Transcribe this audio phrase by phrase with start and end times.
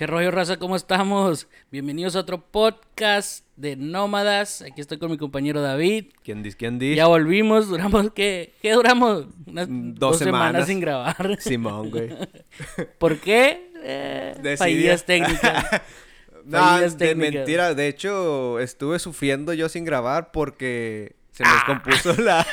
[0.00, 0.56] ¿Qué rollo, raza?
[0.56, 1.46] ¿Cómo estamos?
[1.70, 4.62] Bienvenidos a otro podcast de Nómadas.
[4.62, 6.06] Aquí estoy con mi compañero David.
[6.24, 6.56] ¿Quién dice?
[6.56, 6.96] ¿Quién dice?
[6.96, 8.54] Ya volvimos, duramos, ¿qué?
[8.62, 9.26] ¿Qué duramos?
[9.46, 10.46] Unas Mm, dos, dos semanas.
[10.52, 10.66] semanas.
[10.68, 11.36] sin grabar.
[11.40, 12.08] Simón, güey.
[12.98, 13.72] ¿Por qué?
[13.82, 15.82] Eh, fallidas técnicas.
[16.46, 17.34] No, de técnicas.
[17.34, 17.74] mentira.
[17.74, 21.48] De hecho, estuve sufriendo yo sin grabar porque se Ah.
[21.48, 22.46] me descompuso la...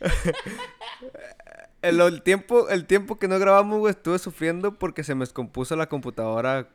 [1.82, 5.76] el, el tiempo, el tiempo que no grabamos, güey, estuve sufriendo porque se me descompuso
[5.76, 6.68] la computadora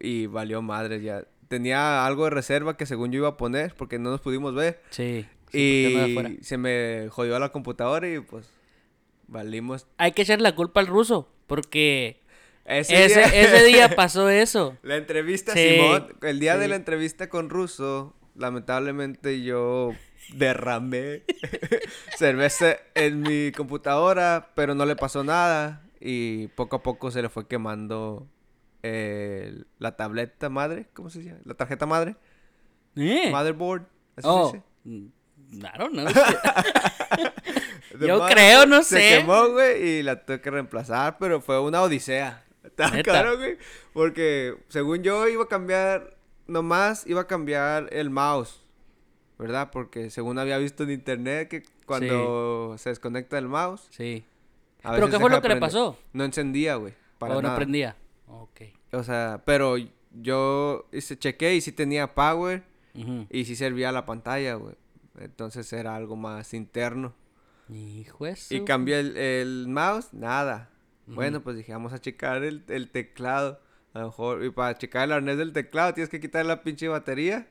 [0.00, 1.24] y valió madre ya.
[1.48, 4.82] Tenía algo de reserva que según yo iba a poner porque no nos pudimos ver.
[4.90, 5.26] Sí.
[5.52, 8.50] y se me jodió la computadora y pues
[9.28, 9.86] valimos.
[9.96, 12.20] Hay que echarle la culpa al ruso, porque
[12.66, 13.28] Ese, ese, día...
[13.28, 14.76] ese día pasó eso.
[14.82, 19.92] La entrevista, Sí, Simón, el día de la entrevista con Russo, lamentablemente yo
[20.34, 21.22] derramé
[22.16, 27.28] cerveza en mi computadora, pero no le pasó nada y poco a poco se le
[27.28, 28.26] fue quemando
[28.82, 31.40] eh, la tableta madre, ¿cómo se llama?
[31.44, 32.16] La tarjeta madre,
[32.96, 33.30] ¿Eh?
[33.30, 33.82] motherboard,
[34.16, 34.52] ¿así se Oh,
[34.84, 35.10] dice?
[35.58, 36.04] claro, no.
[38.00, 39.18] Yo creo, no Se sé.
[39.18, 42.44] quemó, güey, y la tuve que reemplazar, pero fue una odisea.
[42.62, 43.56] Estaba caro, güey.
[43.92, 48.62] Porque según yo iba a cambiar, nomás iba a cambiar el mouse,
[49.38, 49.70] ¿verdad?
[49.70, 53.86] Porque según había visto en internet que cuando se desconecta el mouse.
[53.90, 54.24] Sí.
[54.82, 55.98] a ¿Pero qué fue lo que le pasó?
[56.12, 56.94] No encendía, güey.
[57.18, 57.96] Para ¿O no prendía?
[58.26, 58.62] Ok.
[58.92, 59.76] O sea, pero
[60.12, 62.62] yo hice, chequé y sí tenía power
[63.30, 64.74] y sí servía la pantalla, güey.
[65.20, 67.14] Entonces era algo más interno.
[67.68, 70.70] Hijo de Y cambié el, el mouse, nada.
[71.06, 73.60] Bueno, pues dije, vamos a checar el, el teclado.
[73.94, 76.88] A lo mejor, y para checar el arnés del teclado tienes que quitar la pinche
[76.88, 77.48] batería.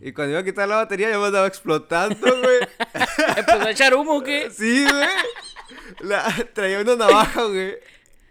[0.00, 2.58] Y cuando iba a quitar la batería ya me andaba explotando, güey.
[3.36, 4.50] ¿Empezó a echar humo o qué?
[4.50, 5.08] sí, güey.
[6.00, 7.76] La- traía una navaja, güey.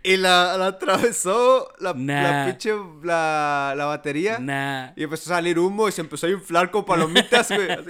[0.04, 2.24] Y la, la atravesó la, Nah.
[2.24, 4.40] la pinche, la, la batería.
[4.40, 4.92] Nah.
[4.96, 7.70] Y empezó a salir humo y se empezó a inflar con palomitas, güey.
[7.72, 7.86] así.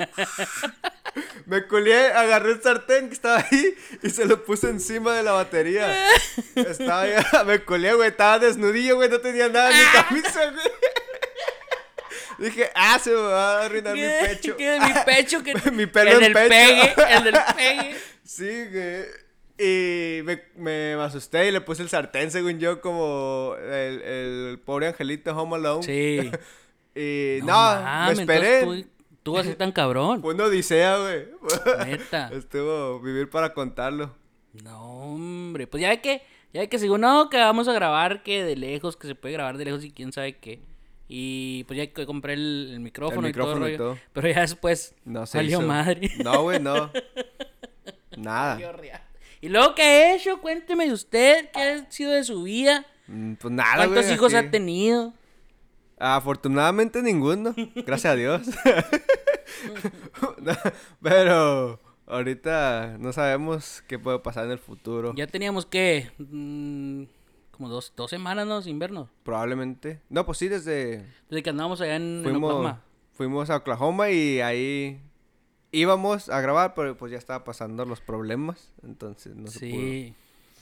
[1.45, 5.31] Me colé, agarré el sartén que estaba ahí y se lo puse encima de la
[5.33, 5.93] batería.
[6.55, 10.67] Estaba ya, me colé, güey, estaba desnudillo, güey, no tenía nada en mi camisa, güey.
[12.41, 14.57] Dije, ah, se me va a arruinar mi pecho.
[14.57, 15.43] ¿Qué de mi pecho?
[15.43, 15.53] ¿Qué?
[15.71, 16.49] Mi pelo el en del pecho.
[16.49, 17.95] pegue, el del pegue.
[18.23, 19.05] Sí, güey.
[19.57, 24.87] Y me, me asusté y le puse el sartén, según yo, como el, el pobre
[24.87, 25.83] angelito Home Alone.
[25.83, 26.31] Sí.
[26.93, 28.65] Y no, mames, me esperé.
[28.65, 28.85] Tú,
[29.23, 30.21] tú así tan cabrón.
[30.21, 31.27] Fue una odisea, güey.
[31.85, 32.29] Neta.
[32.33, 34.13] Estuvo vivir para contarlo.
[34.61, 34.81] No,
[35.13, 35.67] hombre.
[35.67, 36.21] Pues ya ve que,
[36.53, 39.35] ya ve que según no, que vamos a grabar que de lejos, que se puede
[39.35, 40.59] grabar de lejos y quién sabe qué.
[41.13, 44.01] Y pues ya compré el, el micrófono, El micrófono y y todo, rollo.
[44.13, 45.67] Pero ya después No se salió hizo.
[45.67, 46.09] madre.
[46.23, 46.89] No, güey, no.
[48.17, 48.57] Nada.
[49.41, 50.39] ¿Y luego qué ha hecho?
[50.39, 52.85] Cuénteme de usted, ¿qué ha sido de su vida?
[53.07, 53.89] Mm, Pues nada, güey.
[53.89, 54.47] ¿Cuántos hijos aquí.
[54.47, 55.13] ha tenido?
[55.99, 57.53] Afortunadamente ninguno.
[57.75, 58.41] Gracias a Dios.
[60.41, 60.53] No,
[61.01, 65.13] Pero ahorita no sabemos qué puede pasar en el futuro.
[65.15, 66.09] Ya teníamos que
[67.61, 68.61] como dos, dos semanas, ¿no?
[68.63, 69.07] Sin vernos.
[69.23, 70.01] Probablemente.
[70.09, 71.05] No, pues sí, desde...
[71.29, 72.81] Desde que andábamos allá en, en Fuimos, Oklahoma.
[73.13, 74.99] fuimos a Oklahoma y ahí
[75.71, 78.73] íbamos a grabar, pero pues ya estaba pasando los problemas.
[78.83, 79.79] Entonces no se pudo.
[79.79, 80.15] Sí.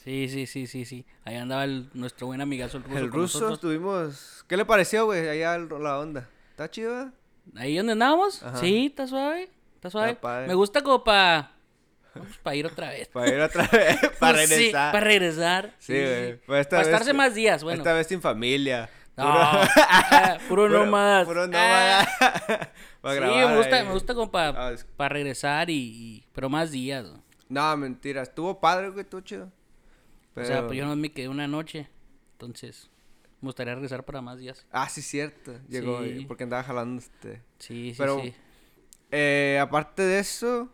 [0.03, 1.05] Sí, sí, sí, sí, sí.
[1.23, 2.97] Ahí andaba el, nuestro buen amigazo el ruso.
[2.97, 3.59] El ruso nosotros.
[3.61, 4.43] tuvimos...
[4.47, 5.27] ¿Qué le pareció, güey?
[5.29, 6.27] Allá el- la onda.
[6.51, 7.11] ¿Está chido?
[7.55, 8.43] Ahí donde andábamos.
[8.43, 8.57] Ajá.
[8.57, 9.49] Sí, está suave.
[9.75, 10.11] Está suave.
[10.11, 10.43] Está.
[10.47, 11.53] Me gusta como para.
[12.43, 13.07] Para ir otra vez.
[13.09, 14.91] Para ir otra vez, para Sí, regresar.
[14.91, 15.75] para regresar.
[15.79, 16.37] Sí, güey.
[16.45, 17.81] Pues Para vez- estarse más días, bueno.
[17.81, 18.89] Esta vez sin familia.
[19.17, 21.25] No, ah, puro nómadas.
[21.27, 21.47] Puro Ah.
[21.47, 22.71] nómada.
[23.01, 23.85] Para sí, me gusta, ahí.
[23.85, 27.05] me gusta como para Ah, es- regresar y, y- Pero más días.
[27.05, 27.23] ¿no?
[27.49, 28.21] No, mentira.
[28.21, 29.01] Estuvo padre, güey.
[29.01, 29.51] Estuvo chido.
[30.35, 31.89] O sea, pues yo no me quedé una noche.
[32.33, 32.89] Entonces,
[33.41, 34.65] me gustaría regresar para más días.
[34.71, 35.53] Ah, sí, cierto.
[35.67, 36.09] Llegó Sí.
[36.09, 37.41] eh, porque andaba jalando este...
[37.57, 38.33] Sí, sí, Pero- sí.
[39.11, 40.69] Eh, aparte de eso,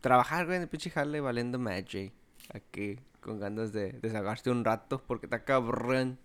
[0.00, 2.12] trabajar, güey, en el pinche jale valiendo Magic.
[2.52, 6.18] Aquí, con ganas de desahogarte un rato, porque está cabrón.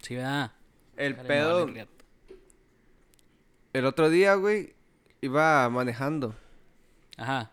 [0.00, 0.52] Sí, ¿verdad?
[0.96, 1.86] El pedo, vale
[3.72, 4.74] el otro día, güey,
[5.20, 6.34] iba manejando.
[7.16, 7.50] Ajá.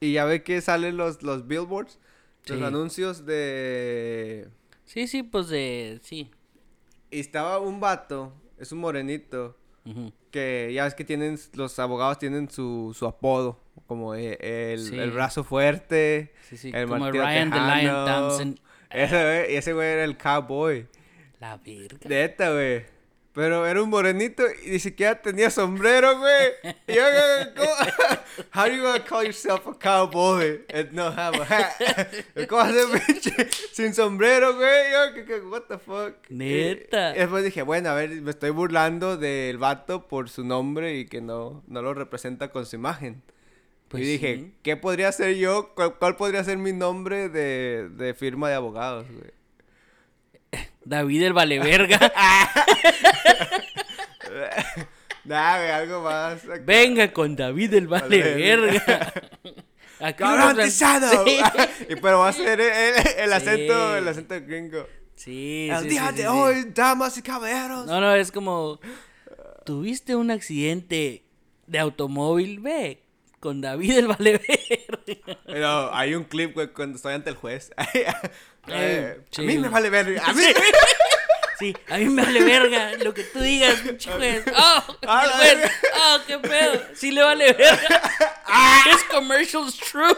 [0.00, 1.98] Y ya ve que salen los, los billboards,
[2.46, 4.48] los anuncios de...
[4.84, 6.00] Sí, sí, pues de.
[6.02, 6.30] Sí.
[7.10, 9.56] Y estaba un vato, es un morenito,
[10.30, 14.38] que ya ves que tienen, los abogados tienen su, su apodo, como e-
[14.74, 14.98] el, Sí.
[14.98, 16.70] el brazo fuerte, Sí, sí.
[16.72, 18.04] el como Ryan the Lion tejano.
[18.06, 18.60] Thompson.
[18.90, 20.86] Ese güey, ese güey era el cowboy.
[21.40, 21.98] La verga.
[22.08, 22.84] Neta, güey.
[23.34, 26.74] Pero era un morenito y ni siquiera tenía sombrero, güey.
[26.88, 27.02] Yo,
[27.56, 27.70] ¿cómo?
[28.54, 32.48] How you gonna call yourself a cowboy and not have a hat?
[32.48, 32.64] ¿Cómo
[33.06, 34.90] pinche sin sombrero, güey?
[34.90, 36.14] Yo, ¿qué, qué, what the fuck?
[36.30, 37.14] Neta.
[37.14, 41.06] Y después dije, bueno, a ver, me estoy burlando del vato por su nombre y
[41.06, 43.22] que no, no lo representa con su imagen.
[43.88, 44.54] Pues y dije, sí.
[44.62, 45.72] ¿qué podría ser yo?
[45.74, 49.30] ¿Cuál, cuál podría ser mi nombre de, de firma de abogados, güey?
[50.84, 51.98] David el vale verga.
[55.24, 56.42] Nah, güey, algo más.
[56.44, 56.62] acá.
[56.64, 59.12] Venga con David el vale Vale verga.
[60.00, 61.24] Aquí ¡Garantizado!
[61.26, 61.38] Sí.
[61.88, 63.34] y pero va a ser el, el- el Sí.
[63.34, 64.86] acento, el acento gringo.
[65.16, 67.86] Sí, el día de hoy, damas y caballeros.
[67.86, 68.80] No, no, es como.
[69.66, 71.24] Tuviste un accidente
[71.66, 73.02] de automóvil, ve.
[73.40, 75.36] Con David el vale verga.
[75.46, 77.70] Pero hay un clip, güey, cuando estoy ante el juez.
[78.70, 80.20] Eh, a mí me vale ver.
[80.22, 80.42] A mí.
[81.58, 84.44] Sí, a mí me vale verga lo que tú digas, pinche juez.
[84.54, 85.54] Oh, Ah, el juez.
[85.56, 85.72] verga.
[85.96, 86.82] Oh, qué pedo.
[86.94, 88.02] Sí le vale verga.
[88.84, 90.14] This commercial's true.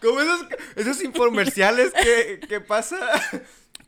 [0.00, 2.96] Como esos, esos infomerciales que, que pasa.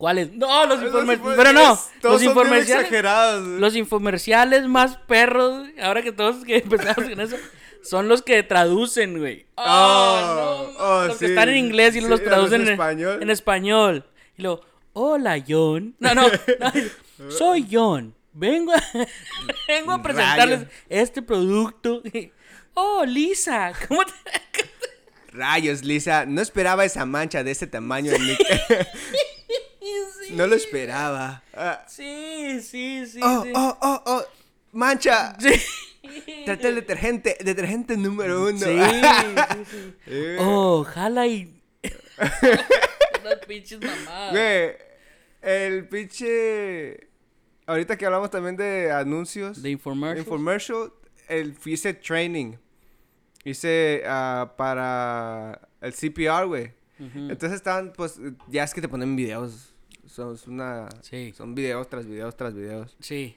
[0.01, 0.33] ¿Cuáles?
[0.33, 1.37] No, los infomerciales.
[1.37, 3.43] Pero no, los infomerciales.
[3.61, 7.37] Los infomerciales más perros, ahora que todos que empezamos con eso,
[7.83, 9.45] son los que traducen, güey.
[9.57, 13.23] Oh, no, oh, los que están en inglés y sí, los traducen en en español.
[13.23, 14.07] En español.
[14.39, 14.63] Y luego,
[14.95, 15.95] hola, John.
[15.99, 18.15] No, no, no, soy John.
[18.33, 18.83] Vengo a,
[19.69, 20.73] vengo a presentarles Rayos.
[20.89, 22.03] este producto.
[22.73, 24.71] Oh, Lisa, ¿cómo te...?
[25.33, 26.25] Rayos, Lisa.
[26.27, 28.37] No esperaba esa mancha de ese tamaño en mi.
[30.33, 31.43] No lo esperaba.
[31.55, 33.21] Ah, Sí, sí, sí.
[33.23, 33.53] oh, sí.
[33.55, 34.23] oh, oh, oh.
[34.73, 35.37] Mancha.
[35.39, 35.51] Sí.
[36.45, 37.37] Trata el detergente.
[37.45, 38.59] Detergente número uno.
[38.59, 39.95] Sí, sí, sí.
[40.07, 41.61] Eh, Oh, jala y.
[43.23, 44.33] Unas pinches mamadas.
[44.33, 44.77] Güey,
[45.43, 47.09] el pinche.
[47.67, 49.63] Ahorita que hablamos también de anuncios.
[49.63, 50.27] De infomercials.
[50.27, 50.93] Infomercial,
[51.29, 52.57] el, hice training.
[53.45, 56.73] Hice ah, para el CPR, güey.
[56.99, 59.70] Entonces estaban, pues, ya es que te ponen videos.
[60.11, 61.33] Son, una, Sí.
[61.37, 62.97] son videos tras videos tras videos.
[62.99, 63.37] Sí.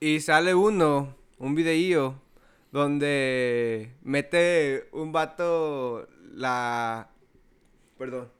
[0.00, 2.14] Y sale uno, un videillo,
[2.70, 7.08] donde mete un vato la...
[7.98, 8.30] Perdón.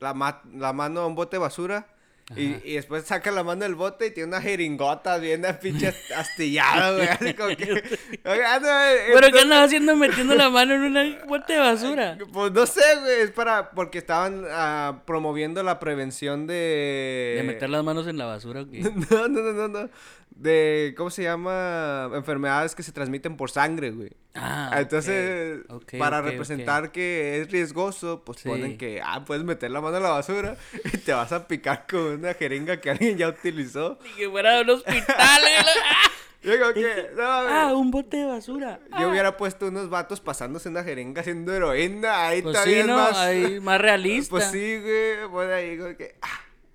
[0.00, 1.93] La, ma- la mano a un bote de basura.
[2.34, 7.06] Y, después saca la mano del bote y tiene una jeringota bien pinche astillada, güey.
[7.06, 7.72] Así como que...
[8.24, 12.18] Oiga, no, eh, ¿Pero qué andaba haciendo metiendo la mano en una bote de basura?
[12.32, 13.20] Pues no sé, güey.
[13.20, 13.70] Es para...
[13.72, 17.34] Porque estaban ah, promoviendo la prevención de...
[17.36, 18.80] ¿De meter las manos en la basura o qué?
[19.10, 19.90] No, no, no, no, no.
[20.30, 22.10] De, ¿cómo se llama?
[22.14, 24.10] Enfermedades que se transmiten por sangre, güey.
[24.34, 25.60] Ah, Entonces,
[25.96, 28.48] para representar que es riesgoso, pues Sí.
[28.48, 30.56] ponen que, ah, puedes meter la mano a la basura
[30.92, 33.98] y te vas a picar con una jeringa que alguien ya utilizó.
[34.02, 35.40] Ni que fuera de un hospital.
[35.40, 35.54] güey.
[36.42, 38.78] Yo digo que, no, ah, un bote de basura.
[38.90, 39.08] Yo Ah.
[39.08, 42.26] hubiera puesto unos vatos pasándose una jeringa haciendo heroína.
[42.26, 42.96] Ahí Pues todavía sí, es ¿no?
[42.96, 43.16] más.
[43.16, 44.30] Ahí, más realista.
[44.30, 45.24] Pues sí, güey.
[45.30, 46.16] Bueno, ahí, como que.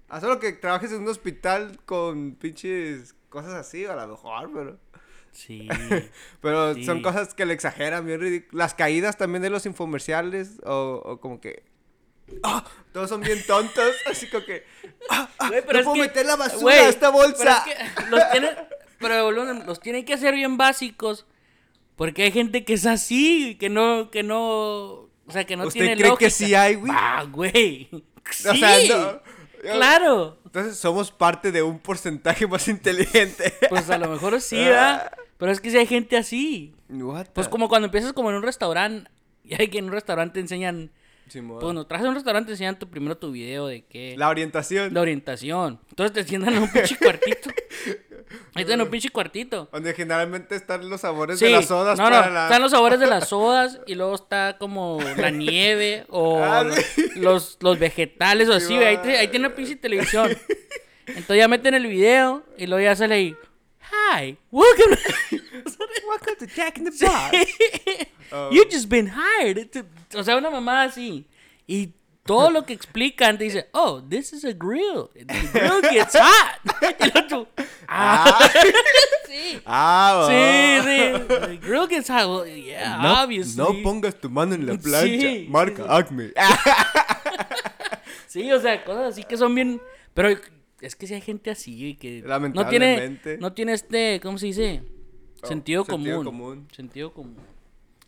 [0.07, 4.77] Ah, solo que trabajes en un hospital con pinches cosas así, a lo mejor, pero.
[5.31, 5.67] Sí.
[6.41, 6.85] Pero Sí.
[6.85, 8.53] son cosas que le exageran, bien ridículas.
[8.57, 11.63] Las caídas también de los infomerciales, o, o como que.
[12.43, 12.65] ¡Ah!
[12.91, 14.63] Todos son bien tontos, así como que.
[15.09, 15.29] ¡Ah!
[15.37, 17.63] ah, pero no puedo que- meter la basura a esta bolsa!
[17.65, 18.55] Pero, es que los tienen,
[18.99, 21.27] pero volvemos, los tienen que hacer bien básicos.
[21.95, 25.81] Porque hay gente que es así, que no, que no, o sea, que no ¿Usted
[25.81, 26.91] tiene cree que sí hay, güey?
[26.95, 27.87] Ah, güey.
[28.31, 29.21] Sí, O sea, no.
[29.73, 30.38] claro.
[30.49, 33.53] Entonces somos parte de un porcentaje más inteligente.
[33.69, 35.11] Pues a lo mejor sí, ¿verdad?
[35.37, 36.73] Pero es que sí hay gente así.
[36.89, 39.11] What Pues como cuando empiezas como en un restaurante,
[39.43, 40.89] y hay que en un restaurante te enseñan,
[41.31, 44.29] Pues cuando trabajas en un restaurante te enseñan tu, primero tu video de qué, La
[44.29, 44.93] orientación.
[44.93, 45.79] la orientación.
[45.89, 47.49] Entonces te sientan en un pinche cuartito.
[48.53, 49.69] Ahí están en un pinche cuartito.
[49.71, 52.43] Donde generalmente están los sabores Sí, de las sodas no, no, para la...
[52.45, 56.75] están los sabores de las sodas y luego está como la nieve o Ah, los,
[56.75, 57.09] sí.
[57.15, 58.75] los, los vegetales o así, Sí.
[58.75, 60.29] Ahí, ahí tiene una pinche televisión.
[61.07, 63.35] Entonces ya meten el video y luego ya sale ahí.
[64.11, 64.97] Hi, welcome.
[66.07, 68.07] Welcome to Jack in the Box.
[68.31, 68.49] Oh.
[68.51, 69.71] You just been hired.
[69.73, 69.85] to-"
[70.17, 71.25] O sea, una mamá así.
[71.67, 71.93] Y
[72.25, 75.09] todo lo que explican te dice, oh, this is a grill.
[75.13, 76.57] The grill gets hot.
[76.99, 77.47] Y luego tú,
[77.87, 78.49] ah,
[79.27, 79.61] sí.
[79.67, 80.83] Ah, Sí, oh.
[80.83, 81.47] sí.
[81.47, 82.27] The grill gets hot.
[82.27, 83.57] Well, yeah, No, obviously.
[83.61, 85.21] no pongas tu mano en la Sí, plancha.
[85.21, 85.89] sí, Marca sí.
[85.89, 86.31] Acme.
[88.27, 89.79] Sí, o sea, cosas así que son bien.
[90.15, 90.29] Pero
[90.81, 92.21] es que si hay gente así y que.
[92.21, 93.37] No tiene, Lamentablemente.
[93.37, 94.19] no tiene este.
[94.21, 94.83] ¿Cómo se dice?
[95.41, 96.25] Oh, Sentido, sentido común.
[96.25, 96.67] común.
[96.75, 97.37] Sentido común.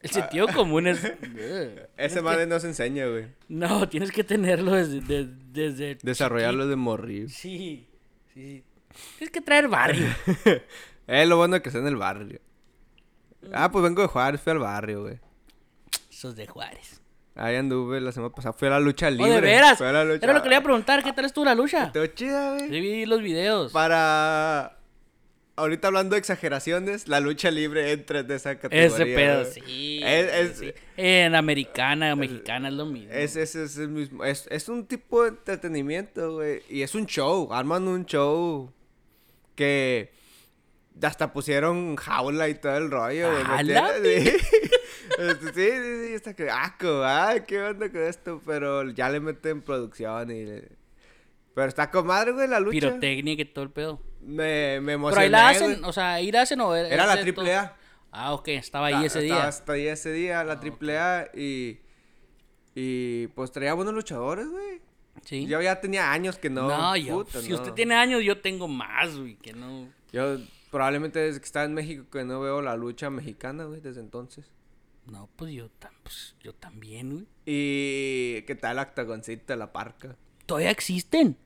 [0.02, 1.04] El sentido común es.
[1.04, 1.80] Ugh.
[1.98, 3.26] Ese madre no se enseña, güey.
[3.50, 5.02] No, tienes que tenerlo desde.
[5.02, 7.30] de- desde Desarrollarlo de morir.
[7.30, 7.88] Sí.
[8.34, 8.64] Sí.
[9.18, 10.08] Tienes que traer barrio.
[11.08, 12.40] Es lo bueno que está en el barrio.
[13.54, 15.20] Ah, pues vengo de Juárez, fui al barrio, güey.
[16.10, 17.01] Esos de Juárez.
[17.36, 19.32] Ahí anduve la semana pasada, fui a la lucha Oh, libre.
[19.36, 19.78] de veras.
[19.78, 20.24] Fui a la lucha...
[20.26, 21.02] Era lo que le iba a preguntar.
[21.04, 21.86] ¿Qué tal estuvo la lucha?
[21.86, 22.70] Estuvo chida, güey.
[22.70, 23.72] Sí, vi los videos.
[23.72, 24.78] Para...
[25.58, 28.86] Ahorita hablando de exageraciones, la lucha libre entra en esa categoría.
[28.88, 29.54] Ese pedo, güey.
[29.54, 30.02] sí.
[30.04, 30.74] Es- es- sí.
[30.98, 33.12] En americana o mexicana es lo mismo.
[33.14, 36.62] Es, es, es, el mismo, es, es un tipo de entretenimiento, güey.
[36.70, 37.52] Y es un show.
[37.54, 38.72] Arman un show
[39.56, 40.12] que
[41.08, 43.44] hasta pusieron jaula y todo el rollo, güey.
[43.44, 44.42] ¿me ¡Hala, entiendes?
[44.42, 44.58] Sí.
[45.20, 46.14] Este, sí, sí, sí.
[46.14, 48.42] Está que, ah, ah, qué onda con esto.
[48.46, 50.46] Pero ya le meten producción y...
[51.54, 52.72] Pero está comadre, güey, la lucha.
[52.80, 54.02] Pirotecnia que todo el pedo.
[54.22, 55.84] Me, me Pero emocioné, ahí la hacen, güey.
[55.90, 57.54] o sea, ahí la hacen o era, Era la triple?
[57.56, 57.76] A.
[58.12, 59.48] Ah, ok, estaba ahí Ta- ese estaba día.
[59.48, 61.30] hasta ahí ese día, la triple A.
[61.36, 61.80] Y...
[62.74, 64.82] Y pues traía buenos luchadores, güey.
[65.26, 65.46] Sí.
[65.46, 66.68] Yo ya tenía años que no.
[66.70, 67.56] No, yo, puta, si no.
[67.56, 69.88] usted tiene años, yo tengo más, güey, que no.
[70.14, 70.38] Yo
[70.72, 74.50] probablemente desde que estaba en México que no veo la lucha mexicana, güey, desde entonces.
[75.06, 77.28] No, pues yo, tam- pues, yo también, güey.
[77.46, 80.16] Y qué tal la octagoncita, la parca.
[80.46, 81.38] Todavía existen.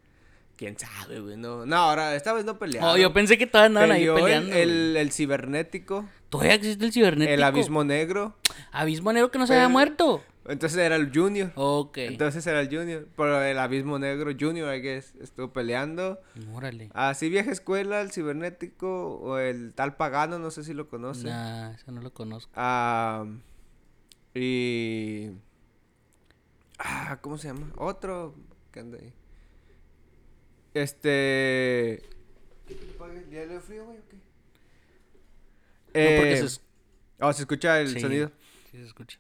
[0.57, 1.35] Quién sabe, güey.
[1.35, 2.89] No, no ahora, esta vez no pelearon.
[2.89, 4.55] Oh, yo pensé que todavía andaban ahí Peleó peleando.
[4.55, 7.33] El, el cibernético, Todavía existe el cibernético.
[7.33, 8.37] el abismo negro.
[8.71, 10.23] Abismo negro que no se Pero- había muerto.
[10.47, 11.51] Entonces era el Junior.
[11.55, 11.97] Ok.
[11.97, 13.07] Entonces era el Junior.
[13.17, 16.21] Pero el abismo negro Junior, I guess, estuvo peleando.
[16.53, 16.89] Órale.
[16.93, 21.27] Así vieja escuela, el cibernético o el tal pagano, no sé si lo conoce.
[21.27, 22.51] Nah, eso no lo conozco.
[22.55, 23.25] Ah,
[24.35, 25.31] y.
[26.77, 27.71] Ah, ¿cómo se llama?
[27.77, 28.35] Otro
[28.71, 29.13] que anda ahí.
[30.73, 32.01] Este.
[33.31, 34.15] ¿Ya le frío, güey, o qué?
[34.17, 36.61] No, porque Eh, se, es-
[37.21, 38.29] Oh, se escucha el sí, sonido.
[38.71, 39.17] Sí, se escucha.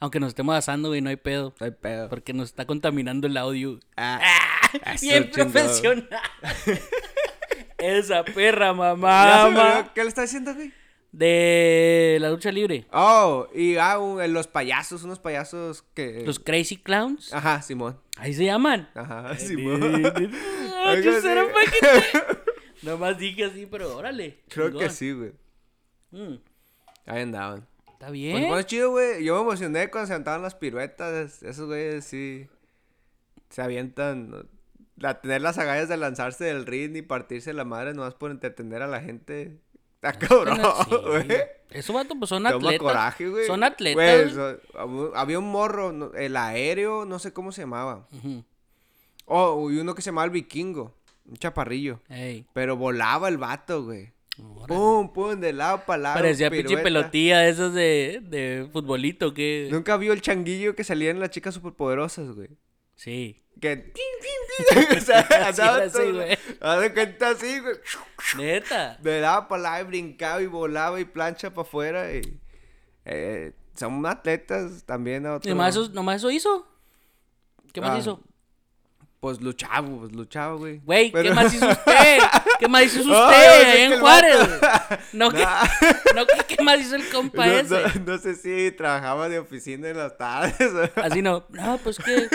[0.00, 1.54] Aunque nos estemos asando, güey, no hay pedo.
[1.58, 2.08] No hay pedo.
[2.08, 3.80] Porque nos está contaminando el audio.
[3.96, 4.20] Ah,
[4.94, 5.52] eso Bien chingón.
[5.52, 6.08] profesional.
[7.78, 9.90] Esa perra mamá.
[9.94, 10.72] ¿Qué le está diciendo, güey?
[11.12, 12.86] De la lucha libre.
[12.92, 16.22] Oh, y ah, un- los payasos, unos payasos que.
[16.26, 17.32] Los Crazy Clowns.
[17.32, 17.98] Ajá, Simón.
[18.18, 18.88] Ahí se llaman.
[18.94, 20.02] Ajá, Simón.
[20.80, 20.94] Ah.
[22.82, 24.38] Nomás dije así, pero órale.
[24.48, 25.32] Creo que sí, güey.
[26.12, 26.36] Mm,
[27.06, 27.66] Ahí andaban.
[27.98, 28.48] Está Pues bien.
[28.48, 29.24] bueno, chido, güey.
[29.24, 31.42] Yo me emocioné cuando se aventaban las piruetas.
[31.42, 32.46] Esos güeyes sí
[33.50, 34.48] se avientan.
[34.96, 38.82] La, tener las agallas de lanzarse del ring y partirse la madre nomás por entretener
[38.82, 39.58] a la gente.
[39.96, 40.96] Está cabrón, Sí.
[41.06, 41.26] güey.
[41.70, 42.78] Esos vatos pues son Toma atletas.
[42.78, 43.46] coraje, güey.
[43.46, 44.34] Son atletas.
[44.34, 48.06] Güey, so- había un morro, el aéreo, no sé cómo se llamaba.
[48.12, 48.44] Ujú.
[49.26, 50.94] Oh, y uno que se llamaba el vikingo.
[51.26, 52.00] Un chaparrillo.
[52.08, 54.12] Ey, Pero volaba el vato, güey.
[54.66, 56.14] Pum, pum, de lado para lado.
[56.16, 59.68] Parecía pinche pelotilla de esos de, de futbolito que...
[59.70, 62.48] Nunca vio el changuillo que salía en las chicas superpoderosas, güey.
[62.94, 63.44] Sí.
[63.60, 63.92] Que.
[64.96, 66.36] o sea, andaba así, todo- güey.
[66.60, 67.76] Haz de cuenta así, güey.
[68.36, 68.98] Neta.
[69.00, 72.12] De lado para lado y brincaba y volaba y plancha para afuera.
[72.14, 72.40] Y,
[73.04, 75.26] eh, son atletas también.
[75.26, 76.66] a otro- Nomás eso, nomás eso hizo.
[77.72, 78.22] ¿Qué más Ah, hizo?
[79.20, 80.78] Pues luchaba, pues luchaba, güey.
[80.84, 82.18] Güey, ¿qué más hizo usted?
[82.60, 84.36] ¿Qué más hizo usted Ay, ahí en Juárez?
[84.60, 85.64] vato- No, que, Nah.
[86.14, 87.82] no que, ¿qué más hizo el compa No, ese?
[87.98, 90.70] no- no sé si trabajaba de oficina en las tardes.
[90.96, 91.44] Así no.
[91.50, 92.28] No, pues que...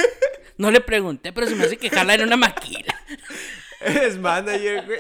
[0.57, 2.93] No le pregunté, pero se me hace que jala en una maquila.
[3.79, 4.99] Es manager, güey.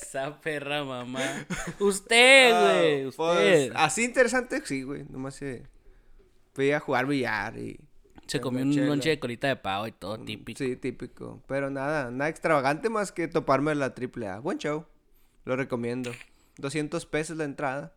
[0.00, 1.20] Esa perra mamá.
[1.78, 3.02] Usted, güey.
[3.04, 3.16] Ah, Usted.
[3.16, 5.04] pues, así interesante, sí, güey.
[5.08, 5.62] Nomás se.
[6.54, 7.78] Fui a jugar billar y.
[8.30, 10.58] se comió un lonche de colita de pavo y todo típico.
[10.58, 11.42] Sí, típico.
[11.46, 14.38] Pero nada, nada extravagante más que toparme la triple A.
[14.38, 14.86] Buen show.
[15.44, 16.12] Lo recomiendo.
[16.58, 17.94] 200 pesos la entrada.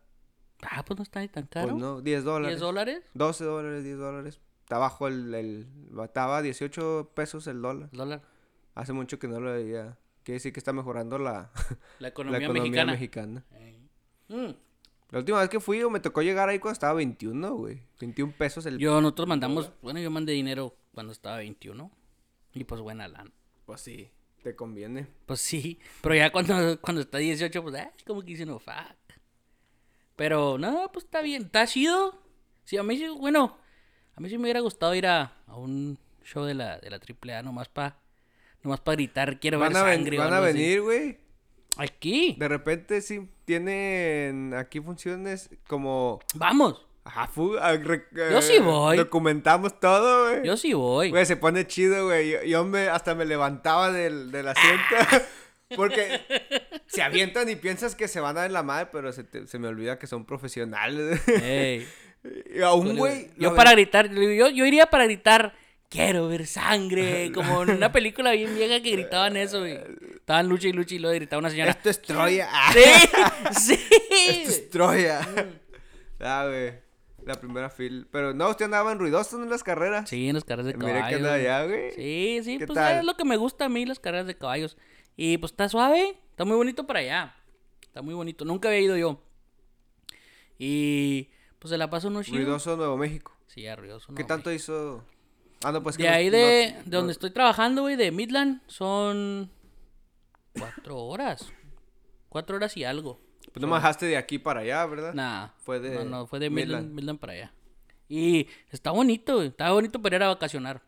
[0.62, 1.68] Ah, pues no está ni tan caro.
[1.68, 2.56] Pues no, 10 dólares.
[2.58, 3.02] ¿10 dólares?
[3.14, 4.40] 12 dólares, 10 dólares.
[4.62, 5.66] Está bajo el, el.
[6.02, 7.90] Estaba a 18 pesos el dólar.
[7.92, 8.22] Dólar.
[8.74, 9.96] Hace mucho que no lo veía.
[10.24, 12.92] Quiere decir que está mejorando la, La la economía, economía mexicana.
[12.92, 13.44] mexicana.
[13.52, 13.88] Ey.
[14.28, 14.54] Mm.
[15.10, 17.80] La última vez que fui, me tocó llegar ahí cuando estaba 21, güey.
[18.00, 18.78] 21 pesos el.
[18.78, 21.90] Yo, nosotros mandamos, bueno, yo mandé dinero cuando estaba 21.
[22.54, 23.30] Y pues buena lana.
[23.66, 24.10] Pues sí,
[24.42, 25.06] te conviene.
[25.26, 28.74] Pues sí, pero ya cuando, cuando está 18, pues, ay, como que dice no, fuck.
[30.16, 32.20] Pero, no, pues está bien, está chido.
[32.64, 33.58] Sí, a mí sí, bueno,
[34.14, 36.98] a mí sí me hubiera gustado ir a, a un show de la, de la
[36.98, 37.98] AAA nomás para
[38.62, 40.16] nomás pa gritar, quiero Van ver a, sangre.
[40.18, 41.18] van a venir, güey.
[41.76, 46.20] Aquí, De repente sí tienen aquí funciones como.
[46.34, 48.96] vamos, Ajá, fu- ah, re- Yo eh, sí voy.
[48.96, 50.46] Documentamos todo, güey.
[50.46, 51.10] yo sí voy.
[51.10, 52.30] Güey, se pone chido, güey.
[52.30, 54.94] Yo, yo me, hasta me levantaba del, del asiento.
[55.76, 56.20] Porque
[56.86, 59.58] se avientan y piensas que se van a dar la madre, pero se, te- se
[59.58, 61.20] me olvida que son profesionales.
[61.28, 61.86] Ey.
[62.56, 63.28] Y a un güey.
[63.36, 65.54] Yo para gritar, yo, yo iría para gritar,
[65.90, 67.30] quiero ver sangre.
[67.34, 69.78] Como en una película bien vieja que gritaban eso, güey.
[70.24, 71.72] Estaban lucha y lucha y luego gritaba una señora.
[71.72, 72.48] Esto es Troya.
[73.60, 74.62] Sí, Esto es sí.
[74.72, 75.20] Troya.
[76.18, 76.72] Ah, güey.
[77.26, 78.06] La primera fila.
[78.10, 80.08] Pero no, usted andaba en ruidosos en las carreras.
[80.08, 81.08] Sí, en las carreras de Mira caballos.
[81.10, 81.90] que anda allá, güey.
[81.92, 82.98] Sí, sí, ¿Qué pues tal?
[83.00, 84.78] es lo que me gusta a mí, las carreras de caballos.
[85.16, 87.36] Y pues está suave, está muy bonito para allá.
[87.82, 89.22] Está muy bonito, nunca había ido yo.
[90.58, 91.28] Y
[91.58, 92.38] pues se la paso uno chido.
[92.38, 93.36] Ruidoso Nuevo México.
[93.46, 94.14] Sí, a ruidoso.
[94.14, 95.04] ¿Qué tanto hizo?
[95.62, 99.50] Ah, no, pues De ahí no- de, de donde estoy trabajando, güey, de Midland, son
[100.58, 101.52] cuatro horas.
[102.28, 103.20] Cuatro horas y algo.
[103.52, 105.14] Pues no bajaste de aquí para allá, ¿verdad?
[105.14, 105.48] Nah.
[105.58, 107.52] Fue de No, no, fue de Midland, para allá.
[108.08, 109.42] Y está bonito.
[109.42, 110.82] Está bonito para ir a vacacionar.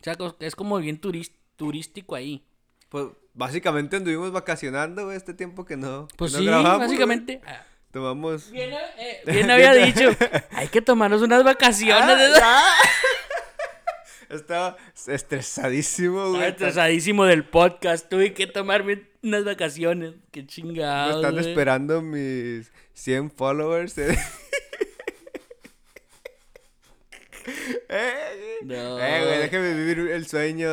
[0.00, 2.46] O sea, es como bien turístico ahí.
[2.88, 6.06] Pues básicamente anduvimos vacacionando, este tiempo que no.
[6.08, 7.38] que Pues no sí, grabamos, básicamente.
[7.38, 7.50] güey.
[7.54, 8.50] ah, Tomamos.
[8.50, 10.10] Bien, eh, bien había dicho,
[10.50, 12.32] hay que tomarnos unas vacaciones.
[12.42, 12.74] Ah,
[14.28, 16.48] Estaba estresadísimo, Estaba güey.
[16.50, 18.08] estresadísimo del podcast.
[18.08, 20.14] Tuve que tomarme unas vacaciones.
[20.32, 21.16] Qué Me chingados.
[21.16, 21.48] están güey.
[21.48, 23.96] esperando mis 100 followers.
[23.98, 24.18] eh.
[27.88, 28.98] eh, No.
[28.98, 30.68] eh, güey, déjeme vivir el sueño.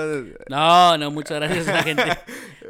[0.50, 2.04] No, no, muchas gracias a la gente.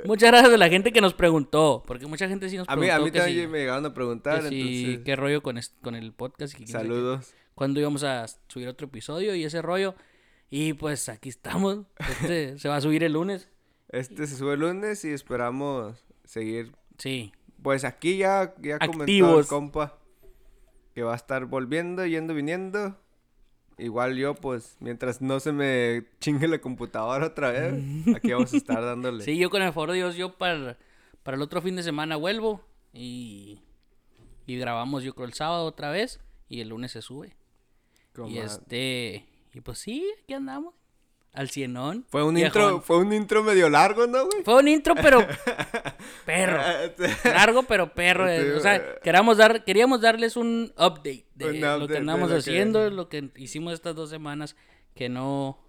[0.06, 1.82] Muchas gracias a la gente que nos preguntó.
[1.88, 3.02] Porque mucha gente sí nos A mí, preguntó.
[3.02, 5.00] a mí que también me llegaron a que preguntar, entonces.
[5.06, 6.60] qué rollo con, con el podcast.
[6.60, 6.72] Y que.
[6.74, 7.34] Saludos.
[7.56, 9.96] Cuándo íbamos a subir otro episodio y ese rollo.
[10.56, 11.80] Y pues aquí estamos.
[11.98, 13.50] Este se va a subir el lunes.
[13.90, 16.76] Este se sube el lunes y esperamos seguir.
[17.00, 17.32] Sí.
[17.64, 19.98] Pues aquí ya, ya comentó el compa
[20.94, 22.96] que va a estar volviendo, yendo, viniendo.
[23.80, 27.74] Igual yo, pues, mientras no se me chingue la computadora otra vez,
[28.16, 29.24] aquí vamos a estar dándole.
[29.24, 30.78] Sí, yo con el favor de Dios, yo para,
[31.24, 32.62] para el otro fin de semana vuelvo
[32.94, 33.60] y,
[34.46, 37.36] y grabamos yo creo el sábado otra vez y el lunes se sube.
[38.28, 40.74] Y este, y pues sí, aquí andamos.
[41.32, 42.06] Al cienón.
[42.10, 44.44] Fue un intro, fue un intro medio largo, ¿no, güey?
[44.44, 45.26] Fue un intro, pero
[46.26, 46.60] perro.
[47.26, 48.28] Largo, pero perro.
[48.28, 48.92] Sí, eh, o sea, güey.
[49.04, 53.10] queríamos, dar, queríamos darles un update de Un lo que andamos lo que- haciendo, lo
[53.10, 54.56] que hicimos estas dos semanas
[54.94, 55.60] que no,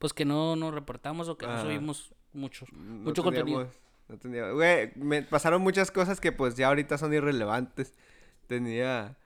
[0.00, 3.70] pues que no nos reportamos o que no subimos mucho, No mucho contenido.
[4.08, 7.94] No tenía, güey, me pasaron muchas cosas que pues ya ahorita son irrelevantes.
[8.48, 9.16] Tenía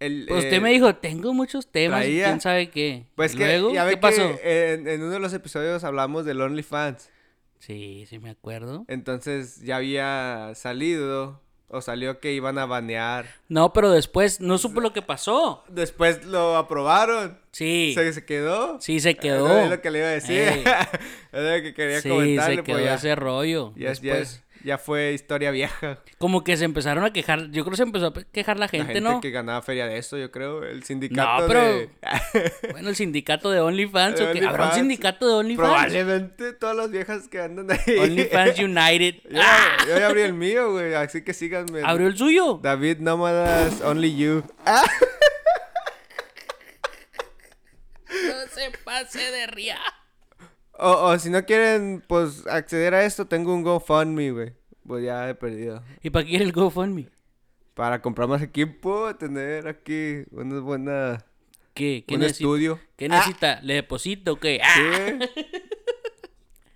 [0.00, 3.06] el Pues eh, usted me dijo, tengo muchos temas, traía- quién sabe qué.
[3.14, 4.36] Pues ¿Y que luego, ya ¿qué pasó?
[4.42, 7.10] que en, en uno de los episodios hablamos del OnlyFans.
[7.58, 8.84] Sí, sí me acuerdo.
[8.88, 11.40] Entonces ya había salido
[11.72, 13.26] o salió que iban a banear.
[13.48, 15.62] No, pero después no supo lo que pasó.
[15.68, 17.38] Después lo aprobaron.
[17.52, 18.80] Sí, Se, se quedó.
[18.80, 19.46] sí se quedó.
[19.46, 20.38] Eso Es lo que le iba a decir.
[20.40, 20.64] Ey.
[21.32, 22.56] es lo que quería Sí, comentarle.
[22.56, 23.72] se pues quedó ya, ese rollo.
[23.76, 26.00] ya- Después, ya fue historia vieja.
[26.18, 27.50] como que se empezaron a quejar.
[27.50, 29.20] Yo creo que se empezó a quejar la La gente, gente ¿no?
[29.20, 30.62] que ganaba feria de eso, yo creo.
[30.64, 31.90] El sindicato pero- de...
[32.72, 34.18] Bueno, el sindicato de OnlyFans.
[34.18, 34.44] De ¿o qué?
[34.44, 35.68] ¿Habrá un sindicato de OnlyFans?
[35.68, 37.98] Probablemente todas las viejas que andan ahí.
[37.98, 39.14] OnlyFans United.
[39.30, 39.40] Yo,
[39.88, 40.94] yo ya abrí el mío, güey.
[40.94, 41.82] Así que síganme.
[41.84, 42.60] ¿Abrió el suyo?
[42.62, 44.42] David Nómadas, Only You.
[44.66, 44.84] Ah,
[48.08, 49.78] No se pase de ría.
[50.80, 54.52] O, o si no quieren, pues, acceder a esto, tengo un GoFundMe, güey.
[54.86, 55.82] Pues ya he perdido.
[56.02, 57.08] ¿Y para qué quiere el GoFundMe?
[57.74, 61.24] Para comprar más equipo, tener aquí una buena...
[61.74, 62.04] ¿Qué?
[62.06, 62.80] ¿Qué un estudio.
[62.96, 63.60] ¿Qué necesita?
[63.62, 64.60] ¿Le deposito o qué?
[64.62, 64.74] ¡Ah!
[64.74, 65.42] Sí.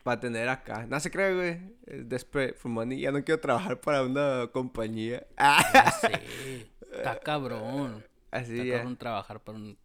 [0.05, 0.87] Para tener acá.
[0.87, 1.61] No se cree, güey.
[1.87, 3.01] Es desperate for money.
[3.01, 5.27] Ya no quiero trabajar para una compañía.
[5.39, 5.65] Ah.
[6.93, 8.05] Está cabrón.
[8.31, 8.77] Así Está ya.
[8.77, 9.79] cabrón trabajar para un...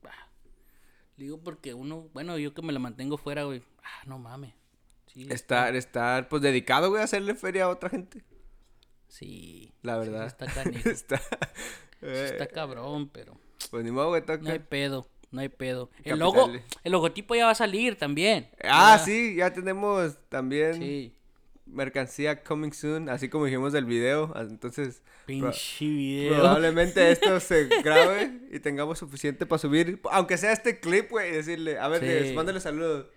[1.20, 2.08] Digo porque uno...
[2.14, 3.62] Bueno, yo que me la mantengo fuera, güey.
[3.84, 4.54] Ah, no mames.
[5.08, 8.24] Sí, Estar, estar, pues, dedicado, güey, a hacerle feria a otra gente.
[9.10, 9.74] Sí.
[9.82, 10.28] La sí, verdad.
[10.28, 10.90] está canijo.
[10.90, 11.22] Está...
[12.02, 13.38] Eh, está cabrón, pero...
[13.70, 15.06] Pues ni modo, güey, No hay pedo.
[15.32, 15.90] No hay pedo.
[16.06, 16.50] El logo...
[16.84, 18.50] El logotipo ya va a salir también.
[18.64, 19.04] Ah, Ya.
[19.04, 21.14] sí, ya tenemos también Sí.
[21.72, 24.32] Mercancía coming soon, así como dijimos del video.
[24.36, 26.36] ah, Entonces, Pinche video.
[26.40, 31.34] probablemente esto se grabe y tengamos suficiente para subir, aunque sea este clip, güey, y
[31.34, 32.06] decirle, a ver, Sí.
[32.08, 33.08] les- mándale saludos.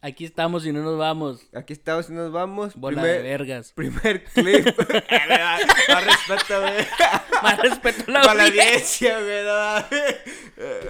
[0.00, 1.46] Aquí estamos y no nos vamos.
[1.54, 2.74] Aquí estamos y nos vamos.
[2.76, 3.72] Bola primer, de vergas.
[3.72, 4.66] primer clip.
[5.88, 6.86] Más respeto, güey.
[7.42, 9.18] Más respeto a la Para audiencia.
[9.20, 9.44] güey.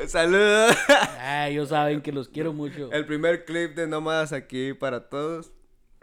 [0.02, 0.76] no Saludos.
[0.88, 2.90] Ah, ellos saben que los quiero mucho.
[2.90, 5.52] El primer clip de Nómadas aquí para todos.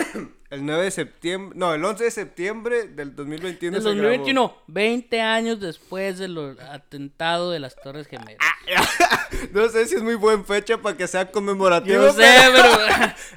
[0.51, 4.17] El 9 de septiembre, no, el 11 de septiembre del 2021 Del se grabó.
[4.17, 8.37] 2021, 20 años después del atentado de las Torres Gemelas.
[9.53, 12.03] No sé si es muy buena fecha para que sea conmemorativo.
[12.03, 12.67] Yo sé, pero.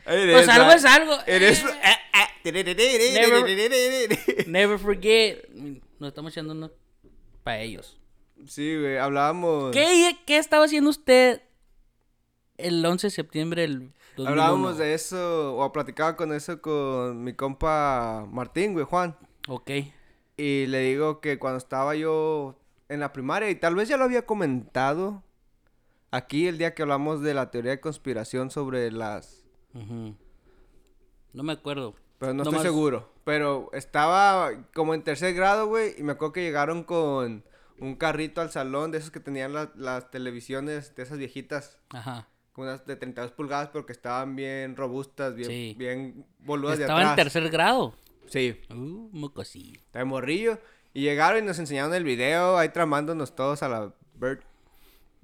[0.06, 1.16] Eres, pues algo ah, es algo.
[1.26, 1.64] Eres...
[2.44, 5.48] Never- Never forget.
[5.98, 6.72] Nos estamos echando unos
[7.44, 7.96] para ellos.
[8.46, 9.70] Sí, güey, hablábamos.
[9.72, 11.42] ¿Qué, ¿Qué estaba haciendo usted
[12.58, 14.28] el 11 de septiembre del 2001.
[14.30, 19.16] Hablábamos de eso, o platicaba con eso con mi compa Martín, güey, Juan.
[19.48, 19.70] Ok.
[20.36, 22.56] Y le digo que cuando estaba yo
[22.88, 25.22] en la primaria, y tal vez ya lo había comentado
[26.10, 29.44] aquí el día que hablamos de la teoría de conspiración sobre las...
[29.74, 30.14] Ujú.
[31.32, 31.94] No me acuerdo.
[32.18, 33.10] Pero no estoy seguro.
[33.24, 37.44] Pero estaba como en tercer grado, güey, y me acuerdo que llegaron con
[37.80, 41.78] un carrito al salón de esos que tenían la- las televisiones de esas viejitas.
[41.90, 42.28] Ajá.
[42.54, 45.74] Como unas de 32 pulgadas, pero que estaban bien robustas, bien, Sí.
[45.76, 47.24] bien boludas de Estaba en atrás.
[47.32, 47.94] tercer grado.
[48.26, 49.80] Sí, Uh, mocosillo.
[49.92, 50.58] de morrillo.
[50.94, 54.38] Y llegaron y nos enseñaron el video, ahí tramándonos todos a la Bird.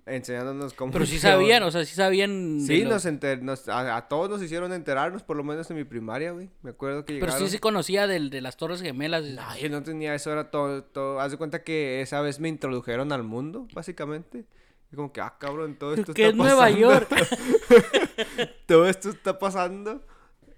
[0.07, 0.93] Enseñándonos cómo...
[0.93, 2.59] Pero sí sabían, o sea, sí sabían.
[2.59, 5.77] de Sí, nos enter- nos- a, a todos nos hicieron enterarnos, por lo menos en
[5.77, 6.51] mi primaria, güey.
[6.63, 7.47] Me acuerdo que Pero llegaron...
[7.47, 9.23] sí se conocía del, de las Torres Gemelas.
[9.25, 11.21] No, yo no tenía eso, era todo, todo...
[11.21, 14.45] Haz de cuenta que esa vez me introdujeron al mundo, básicamente.
[14.93, 16.71] Y como que, ah, cabrón, todo esto que está es Nueva.
[16.71, 17.09] York.
[18.67, 20.05] todo esto está pasando.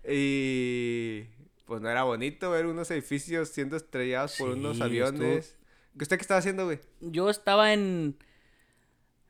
[0.08, 1.24] Y...
[1.72, 5.56] Pues no era bonito ver unos edificios siendo estrellados por unos aviones.
[5.96, 6.80] ¿Qué ¿Usted qué estaba haciendo, güey?
[7.00, 8.18] Yo estaba en.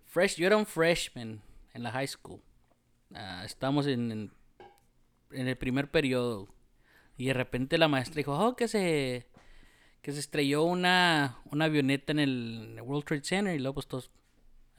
[0.06, 1.40] Fresh, yo era un freshman
[1.72, 2.40] en la high school.
[3.14, 4.32] Ah, estábamos en, en,
[5.30, 6.48] en el primer periodo.
[7.16, 9.28] Y de repente la maestra dijo, oh, que se.
[10.00, 13.54] Que se estrelló una, una avioneta en el, en el World Trade Center.
[13.54, 14.10] Y luego, pues todos.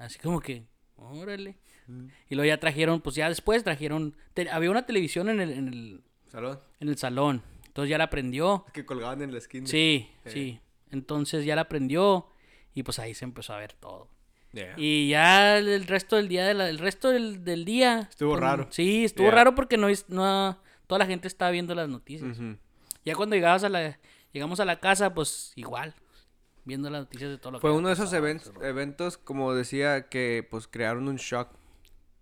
[0.04, 0.66] Así como que.
[0.96, 1.58] Órale.
[2.30, 4.16] Y luego ya trajeron, pues ya después trajeron.
[4.34, 6.60] te- había una televisión en el, en el, Salón.
[6.80, 7.42] en el salón.
[7.68, 8.66] Entonces ya la prendió.
[8.74, 9.68] Que colgaban en la esquina.
[9.68, 10.30] Sí, Eh.
[10.32, 10.60] sí.
[10.92, 12.28] Entonces ya la aprendió
[12.74, 14.08] y pues ahí se empezó a ver todo.
[14.54, 14.76] Yeah.
[14.78, 18.08] Y ya el resto del día, de la- el resto del, del día.
[18.10, 18.68] Estuvo raro.
[18.70, 19.36] Sí, estuvo Yeah.
[19.36, 22.38] raro porque no, no toda la gente estaba viendo las noticias.
[23.04, 24.00] Ya cuando llegabas a la,
[24.32, 25.96] llegamos a la casa, pues igual,
[26.65, 30.08] viendo las noticias de todo lo que Fue uno de esos pasado, eventos, como decía,
[30.10, 31.49] que pues crearon un shock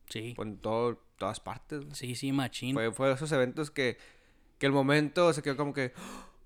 [0.10, 1.86] Sí, en todo, todas partes.
[1.94, 2.74] sí, sí, machín.
[2.76, 3.98] Fue, fue de esos eventos que,
[4.58, 5.94] que el momento se quedó como que...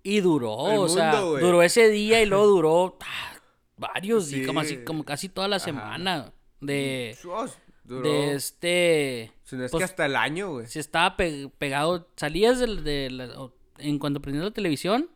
[0.04, 3.34] Y duró, o sea, duró ese día y luego duró ah,
[3.78, 4.84] varios, y como así, Sí.
[4.84, 5.66] como casi toda la Ajá.
[5.66, 8.02] semana de, Sus, duró.
[8.08, 9.32] de este...
[9.46, 10.68] Si no es pues, que hasta el año, güey.
[10.68, 15.10] si estaba pe- pegado, salías del, de la- en cuanto prendías la televisión,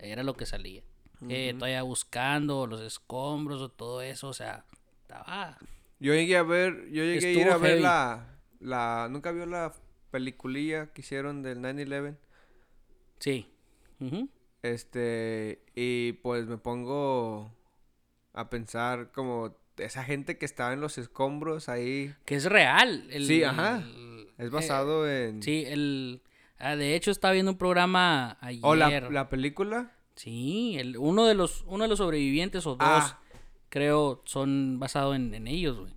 [0.00, 0.82] era lo que salía.
[1.28, 4.64] Eh, todavía buscando los escombros o todo eso, o sea,
[5.02, 5.56] estaba...
[6.00, 8.26] Yo llegué a ver, yo llegué a ir a ver la,
[8.60, 9.08] la...
[9.10, 9.72] ¿Nunca vio la
[10.10, 12.16] peliculilla que hicieron del 9-11?
[13.20, 13.48] Sí.
[14.00, 14.28] Ujú.
[14.62, 17.52] Este, y pues me pongo
[18.32, 22.14] a pensar como esa gente que estaba en los escombros ahí.
[22.24, 23.06] Que es real.
[23.10, 23.78] el- Sí, ajá.
[23.78, 25.42] el- Es eh, basado en...
[25.42, 26.22] sí, el...
[26.58, 28.60] ah, de hecho, estaba viendo un programa ayer.
[28.64, 29.92] ¿O la, la película?
[30.14, 33.20] Sí, el, uno, de los, uno de los sobrevivientes o dos, Ah.
[33.68, 35.92] creo, son basados en, en ellos, güey.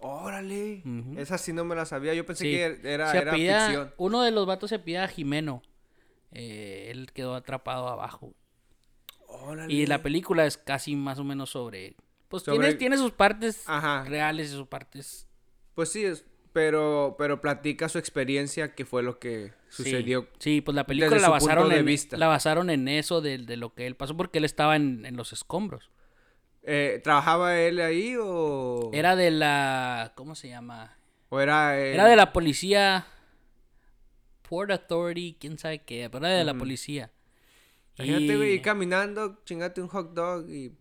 [0.00, 0.82] Órale.
[0.84, 1.18] Ujú.
[1.18, 2.14] Esa sí no me la sabía.
[2.14, 2.50] Yo pensé Sí.
[2.52, 3.92] que era, Se era ficción.
[3.98, 5.62] Uno de los vatos se pide Jimeno.
[6.32, 8.32] Eh, él quedó atrapado abajo.
[9.26, 9.72] Órale.
[9.72, 11.96] Y la película es casi más o menos sobre.
[12.28, 14.04] Pues Sobre- tiene, tiene sus partes Ajá.
[14.04, 15.26] reales y sus partes.
[15.74, 19.52] Pues sí, es, pero, pero platica su experiencia, que fue lo que.
[19.70, 20.28] Sucedió.
[20.38, 22.16] Sí, pues la película la basaron, en, vista.
[22.16, 25.16] la basaron en eso de, de lo que él pasó porque él estaba en, en
[25.16, 25.90] los escombros.
[26.62, 28.90] Eh, ¿Trabajaba él ahí o...?
[28.92, 30.12] Era de la.
[30.14, 30.98] ¿Cómo se llama?
[31.30, 31.94] ¿O era él?
[31.94, 33.06] Era de la policía.
[34.48, 37.12] Port Authority, quién sabe qué, pero era de la policía.
[37.96, 40.72] Imagínate, güey, ir caminando, chingate un hot dog y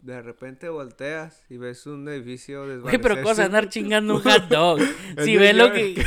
[0.00, 3.08] de repente volteas y ves un edificio Güey, desvanecerse.
[3.08, 4.80] pero cosa andar chingando un hot dog.
[5.22, 6.02] Si ves lo que.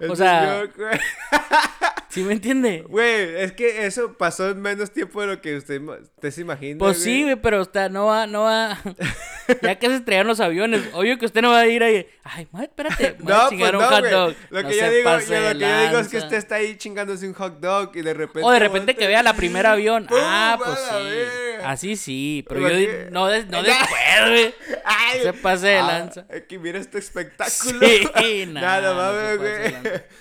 [0.08, 0.98] O sea, güey.
[2.08, 2.84] ¿Sí me entiende?
[2.88, 6.78] Güey, es que eso pasó en menos tiempo de lo que usted, usted se imagina,
[6.78, 8.78] Pues sí, güey, pero usted no va, no va.
[9.62, 12.06] ya que se estrellaron los aviones, obvio que usted no va a ir ahí.
[12.24, 14.34] Ay, madre, espérate, No, pues chingar un no, hot dog.
[14.48, 16.76] Lo No que yo digo, yo lo que yo digo es que usted está ahí
[16.76, 18.42] chingándose un hot dog y de repente...
[18.42, 20.06] O de repente que vea la primera avión.
[20.06, 20.18] ¡Pum!
[20.20, 21.47] Ah, pues sí.
[21.64, 24.54] Así sí, pero yo no, des- no después, güey.
[24.84, 26.26] Ay, Se pase de ah, lanza.
[26.30, 27.80] es que mira este espectáculo.
[27.80, 29.74] Sí, Nada, de güey.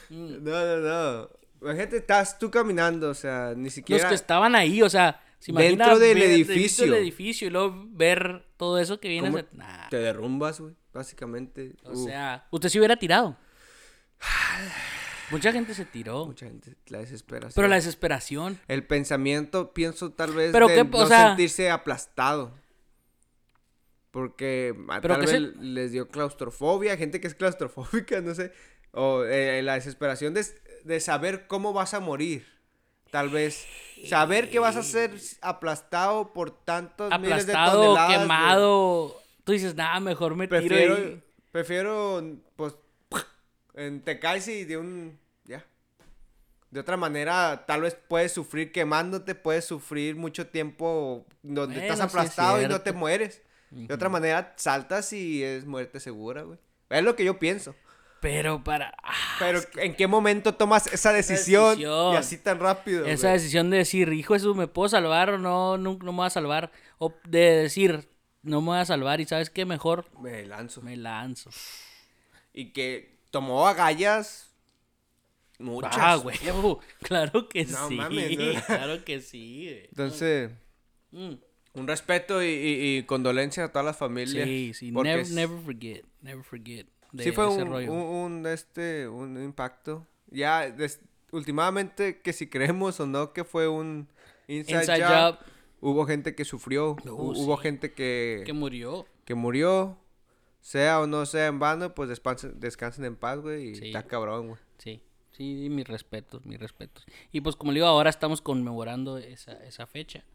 [0.09, 0.43] Mm.
[0.43, 1.29] No, no, no.
[1.61, 4.09] Imagínate, estás tú caminando, o sea, ni Los siquiera...
[4.09, 6.83] que estaban ahí, o sea, se imagina Dentro del ver- edificio.
[6.83, 9.27] dentro del edificio y luego ver todo eso que viene.
[9.27, 11.73] ¿Cómo a ser- nah, Te derrumbas, güey, básicamente.
[11.83, 13.37] o sea, usted se hubiera tirado.
[15.31, 16.25] Mucha gente se tiró.
[16.25, 17.53] mucha gente, la desesperación.
[17.55, 18.59] Pero la desesperación.
[18.67, 22.53] El pensamiento, pienso tal vez, Pero de qué, o no sea- sentirse aplastado.
[24.11, 28.51] Porque a- Pero tal vez se- les dio claustrofobia, gente que es claustrofóbica, no sé.
[28.91, 30.45] O eh, la desesperación de,
[30.85, 32.47] de saber cómo vas a morir.
[33.11, 33.65] Tal vez
[34.05, 38.19] saber que vas a ser aplastado por tantos miles de Aplastado, toneladas.
[38.21, 39.21] quemado.
[39.45, 41.23] Tú dices, nada, mejor me tiro Prefiero, y...
[41.51, 42.23] prefiero,
[42.57, 42.75] pues,
[43.77, 45.17] En- te caes y de un...
[45.45, 45.63] Ya.
[46.71, 51.97] De otra manera, tal vez puedes sufrir quemándote, puedes sufrir mucho tiempo donde Bueno, estás
[51.99, 53.41] sí es aplastado y no te mueres.
[53.69, 56.57] De otra manera, saltas y es muerte segura, güey.
[56.89, 57.75] Es lo que yo pienso.
[58.19, 58.93] Pero para.
[59.03, 62.13] ah, Pero, ¿en qué momento tomas esa decisión, decisión.
[62.13, 63.05] y así tan rápido?
[63.05, 63.37] esa güey?
[63.39, 65.77] decisión de decir, hijo Jesús, ¿me puedo salvar o no?
[65.77, 66.71] No, no me voy a salvar.
[66.97, 68.09] O de decir,
[68.41, 69.65] no me voy a salvar y ¿sabes qué?
[69.65, 70.81] Mejor Me lanzo.
[70.81, 71.49] me lanzo.
[72.53, 74.51] Y que tomó agallas
[75.59, 75.93] muchas.
[75.97, 76.37] Ah, güey.
[77.01, 77.95] Claro que No sí.
[77.95, 78.61] mames, ¿no?
[78.65, 79.85] Claro que sí, güey.
[79.89, 80.51] Entonces,
[81.11, 81.33] Mm.
[81.73, 84.45] un respeto y, y, y condolencia a todas las familias.
[84.45, 84.91] Sí, sí.
[84.91, 86.05] Never, es- never forget.
[86.21, 86.85] Never forget.
[87.13, 90.05] De sí fue un, un, un, este, un impacto.
[90.29, 90.99] Ya, des-
[91.31, 94.09] últimamente, que si creemos o no que fue un
[94.47, 95.45] inside, Inside job, job
[95.79, 97.63] hubo gente que sufrió, Uh, hu- hubo sí.
[97.63, 99.05] gente que, que murió.
[99.23, 99.97] que murió,
[100.67, 103.85] sea o no sea en vano, pues descansen, descansen en paz, güey, y Sí.
[103.87, 104.59] está cabrón, güey.
[104.77, 105.01] Sí.
[105.31, 107.05] Sí, mis respetos, mis respetos.
[107.31, 110.25] Y pues como le digo, ahora estamos conmemorando esa, esa fecha.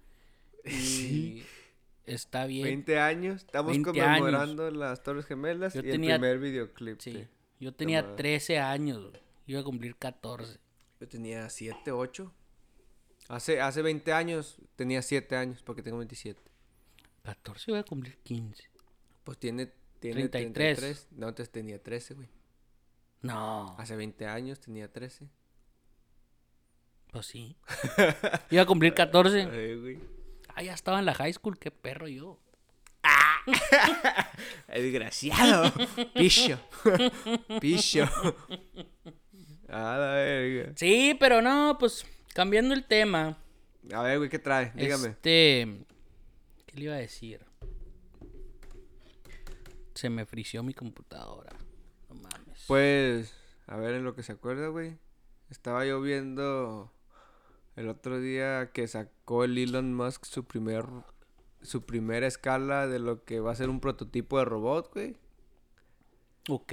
[0.64, 1.42] Y
[2.06, 2.64] está bien.
[2.64, 7.00] 20 años, estamos 20 conmemorando las Torres Gemelas Yo y tenía- el primer videoclip.
[7.00, 7.12] Sí.
[7.12, 7.28] de-
[7.60, 8.16] Yo tenía madre.
[8.16, 9.22] 13 años, güey.
[9.46, 10.58] iba a cumplir 14.
[11.00, 12.32] Yo tenía 7, 8.
[13.28, 16.40] Hace, hace 20 años tenía 7 años porque tengo 27.
[17.22, 18.64] 14 voy a cumplir 15.
[19.24, 20.78] Pues tiene, tiene 33.
[20.78, 21.08] 33.
[21.12, 22.28] No, antes tenía 13, güey.
[23.22, 25.28] No, Hace 20 años tenía 13.
[27.12, 27.56] pues sí.
[28.50, 29.42] Iba a cumplir 14.
[29.52, 29.98] Ay, güey.
[30.54, 32.38] Ah, ya estaba en la high school, qué perro yo.
[34.68, 35.72] Desgraciado.
[36.14, 36.58] Picho.
[37.60, 38.04] Picho.
[39.68, 40.72] A la verga.
[40.76, 43.38] Sí, pero no, pues cambiando el tema.
[43.92, 44.70] A ver, güey, ¿qué trae?
[44.74, 45.08] Dígame.
[45.08, 45.86] Este.
[46.66, 47.40] ¿Qué le iba a decir?
[50.02, 51.52] Se me frició mi computadora.
[52.08, 52.64] No mames.
[52.66, 53.32] Pues,
[53.68, 54.98] a ver, en lo que se acuerda, güey.
[55.48, 56.92] Estaba yo viendo
[57.76, 60.86] el otro día que sacó el Elon Musk su primer
[61.60, 65.16] su primera escala de lo que va a ser un prototipo de robot, güey.
[66.48, 66.72] Ok.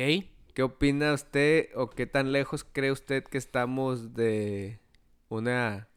[0.56, 4.80] ¿Qué opina usted o qué tan lejos cree usted que estamos de
[5.28, 5.88] una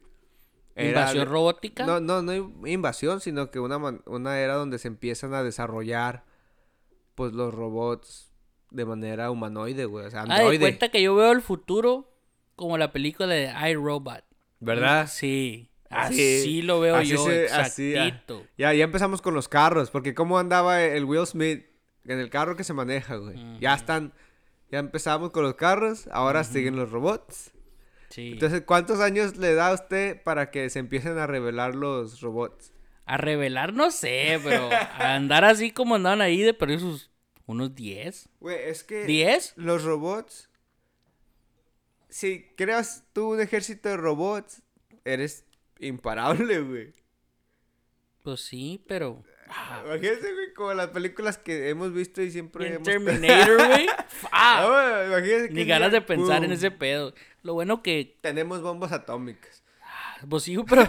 [0.75, 1.83] era Invasión de- robótica.
[1.87, 6.31] No, no, no invasión, sino que una, man- una era donde se empiezan a desarrollar
[7.15, 8.31] pues los robots
[8.71, 10.59] de manera humanoide, güey, o sea, Ah, de androide.
[10.59, 12.11] cuenta que yo veo el futuro
[12.55, 14.23] como la película de iRobot.
[14.59, 15.07] ¿Verdad?
[15.11, 15.69] Sí.
[15.89, 18.19] Así- Así, lo veo así yo, se- así, ah.
[18.57, 21.65] Ya, ya empezamos con los carros, porque cómo andaba el Will Smith
[22.05, 23.59] en el carro que se maneja, güey.
[23.59, 24.11] Ya están,
[24.71, 27.51] ya empezamos con los carros, ahora siguen los robots.
[28.09, 28.31] Sí.
[28.33, 32.71] Entonces, ¿cuántos años le da a usted para que se empiecen a revelar los robots?
[33.05, 37.11] A revelar no sé, pero a andar así como andaban ahí de perder sus
[37.45, 38.29] unos 10.
[38.39, 39.53] Güey, es que ¿10?
[39.55, 40.49] los robots,
[42.09, 44.61] si creas tú un ejército de robots,
[45.03, 45.45] eres
[45.79, 46.93] imparable, güey.
[48.23, 52.83] Pues sí, pero ah, Imagínense, güey, como las películas que hemos visto y siempre hemos...
[52.83, 53.87] Terminator, güey.
[54.31, 57.13] Ah, ah, imagínense que ni ganas día, de pensar en ese pedo.
[57.41, 59.63] Lo bueno que Tenemos bombas atómicas.
[60.29, 60.87] pues sí, pero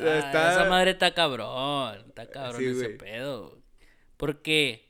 [0.00, 3.58] Ah, Está- esa madre está cabrón, está cabrón Sí, ese pedo.
[4.16, 4.88] Porque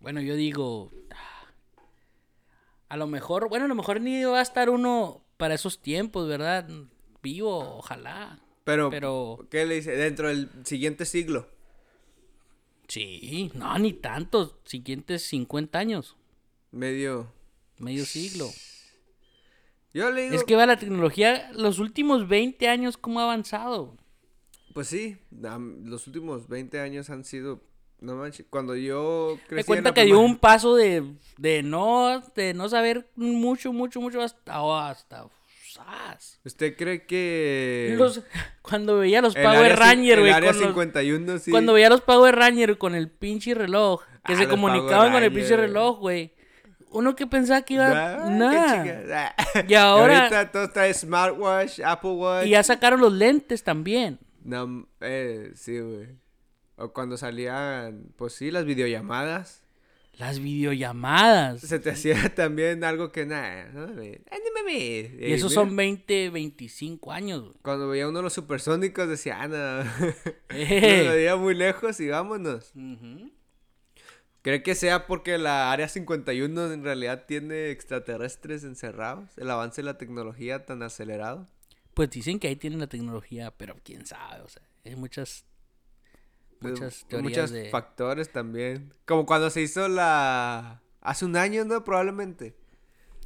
[0.00, 0.90] bueno, yo digo
[2.88, 6.26] a lo mejor, bueno, a lo mejor ni va a estar uno para esos tiempos,
[6.28, 6.68] ¿verdad?
[7.22, 8.40] Vivo, ojalá.
[8.64, 9.92] Pero, Pero ¿qué le dice?
[9.92, 11.48] Dentro del siguiente siglo.
[12.88, 16.16] sí, no, ni tantos, siguientes 50 años,
[16.72, 17.32] Medio...
[17.78, 18.48] medio siglo.
[19.92, 20.34] Yo le digo...
[20.34, 23.96] Es que va la tecnología, los últimos 20 años, ¿cómo ha avanzado?
[24.74, 25.18] Pues sí,
[25.84, 27.62] los últimos 20 años han sido...
[28.00, 31.04] No manches, cuando yo crecí Me en cuenta la que dio un paso de,
[31.36, 35.26] de no de no saber mucho, mucho, mucho hasta hasta
[35.70, 36.40] ¡zas!
[36.42, 37.94] ¿Usted cree que...
[37.98, 38.22] Los-
[38.62, 41.50] cuando veía los el Power Rangers, güey, área con los- 51, sí.
[41.50, 45.32] cuando veía los Power Rangers con el pinche reloj, que Ah, se comunicaban con el
[45.32, 46.32] pinche reloj, güey.
[46.92, 49.34] Uno que pensaba que iba Ah, qué nada.
[49.68, 52.46] Y ahora- ahorita todo está smartwatch, Apple Watch.
[52.46, 54.18] Y ya sacaron los lentes también.
[54.42, 56.08] No, eh, sí, güey.
[56.76, 59.62] O cuando salían, pues sí, las videollamadas.
[60.14, 61.60] Las videollamadas.
[61.60, 65.12] Se te hacía también algo que nada, no no mames.
[65.18, 67.40] Y esos mira, son 20, 25 años.
[67.42, 67.54] güey.
[67.62, 69.82] Cuando veía uno de los supersónicos decía, ah, no.
[70.50, 71.04] Eh.
[71.06, 72.72] Lo veía muy lejos y vámonos.
[74.42, 79.36] ¿Cree que sea porque la Área 51 en realidad tiene extraterrestres encerrados?
[79.36, 81.46] El avance de la tecnología tan acelerado.
[82.00, 85.44] Pues dicen que ahí tienen la tecnología, pero quién sabe, o sea, hay muchas
[86.62, 88.94] de Muchas teorías muchos de- factores también.
[89.04, 90.80] Como cuando se hizo la...
[91.02, 91.84] Hace un año, ¿no?
[91.84, 92.54] Probablemente.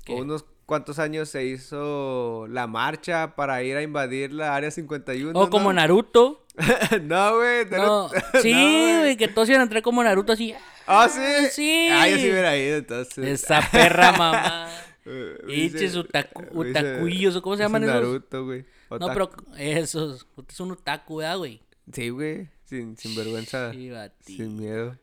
[0.05, 0.15] ¿Qué?
[0.15, 5.39] O unos cuantos años se hizo la marcha para ir a invadir la Área 51.
[5.39, 5.73] O como.
[5.73, 6.45] Naruto.
[7.03, 7.67] no, güey.
[7.71, 8.11] No.
[8.43, 10.53] Sí, no, güey, que todos iban a entrar como Naruto así.
[10.89, 11.21] Ah, sí.
[11.53, 11.89] Sí.
[11.93, 13.25] Ah, yo sí hubiera ido entonces.
[13.25, 14.69] Esa perra mamá.
[15.07, 17.95] Eh, Hinches dice- utaku, eh, utakuillos, ¿o cómo se llaman esos?
[17.95, 18.65] Naruto, güey.
[18.91, 20.27] No, pero esos.
[20.37, 21.61] Usted es un otaku, ¿verdad, güey?
[21.93, 22.49] Sí, güey.
[22.65, 23.73] Sin, sin vergüenza.
[23.73, 23.91] Sí.
[24.37, 24.97] Sin miedo.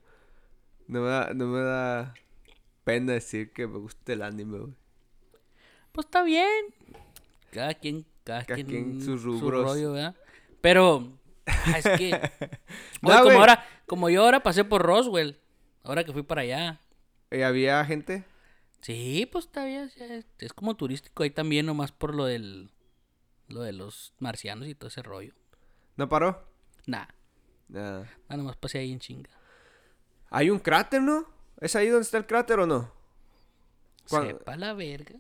[0.88, 2.14] No me, da, no me da
[2.84, 4.74] pena decir que me gusta el anime, güey.
[5.92, 6.66] Pues está bien.
[7.52, 9.64] Cada quien, cada, Cada quien, quien sus su rubros.
[9.66, 10.16] rollo, ¿verdad?
[10.62, 11.12] Pero,
[11.46, 12.12] ah, es que.
[13.02, 15.38] No, como ahora, como yo ahora pasé por Roswell,
[15.84, 16.80] ahora que fui para allá.
[17.32, 18.24] ¿Y había gente?
[18.82, 19.90] Sí, pues todavía
[20.40, 22.72] es, como turístico ahí también, nomás por lo del.
[23.48, 25.34] Lo de los marcianos y todo ese rollo.
[25.98, 26.48] ¿No paró?
[26.88, 27.06] Nah,
[27.68, 28.10] Nada.
[28.30, 29.30] nah, nomás pasé ahí en chinga.
[30.30, 31.26] Hay un cráter, ¿no?
[31.60, 32.92] ¿Es ahí donde está el cráter o no?
[34.06, 35.20] Sepa la verga.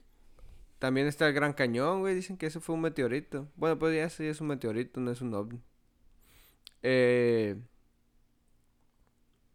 [0.79, 2.15] También está el Gran Cañón, güey.
[2.15, 3.47] Dicen que eso fue un meteorito.
[3.55, 5.61] Bueno, pues ya ya es un meteorito, no es un ovni.
[6.81, 7.55] Eh,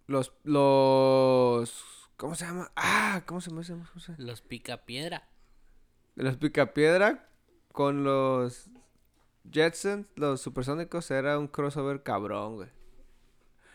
[0.07, 2.71] los, los, ¿cómo se llama?
[2.77, 3.63] Ah, ¿cómo se llama?
[3.63, 4.25] ¿Cómo se llama?
[4.25, 5.29] Los picapiedra.
[6.15, 7.29] Los Picapiedra
[7.73, 8.71] con los
[9.53, 12.69] Jetsons, los supersónicos, era un crossover cabrón, güey.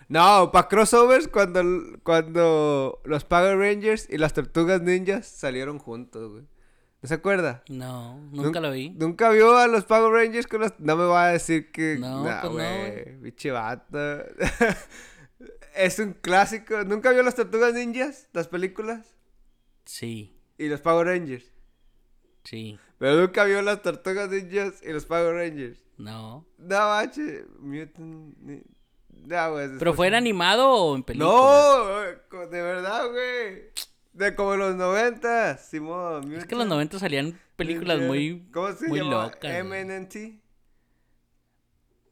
[0.07, 1.61] No, para crossovers cuando,
[2.03, 6.43] cuando los Power Rangers y las Tortugas Ninjas salieron juntos, güey.
[7.01, 7.63] ¿No se acuerda?
[7.69, 8.89] No, nunca Nun- lo vi.
[8.89, 10.73] ¿Nunca vio a los Power Rangers con los...
[10.79, 11.97] No me va a decir que...
[11.99, 13.21] No, Nah, pues no, güey.
[15.75, 16.83] Es un clásico.
[16.83, 18.27] ¿Nunca vio las Tortugas Ninjas?
[18.33, 19.15] Las películas.
[19.85, 21.45] Sí, Y los Power Rangers.
[22.43, 22.77] sí.
[22.99, 25.79] Pero nunca vio las Tortugas Ninjas y los Power Rangers.
[25.97, 26.45] No.
[26.59, 27.45] No, bache.
[27.59, 28.37] Mutant...
[29.09, 29.69] No, güey.
[29.79, 31.31] ¿Pero fue en animado o en película?
[31.31, 33.71] No, de verdad, güey.
[34.13, 36.31] De como los 90, Simón.
[36.33, 39.23] Es que en los 90 salían películas muy, ¿Cómo se muy llama?
[39.25, 39.63] locas.
[39.65, 40.40] MNT.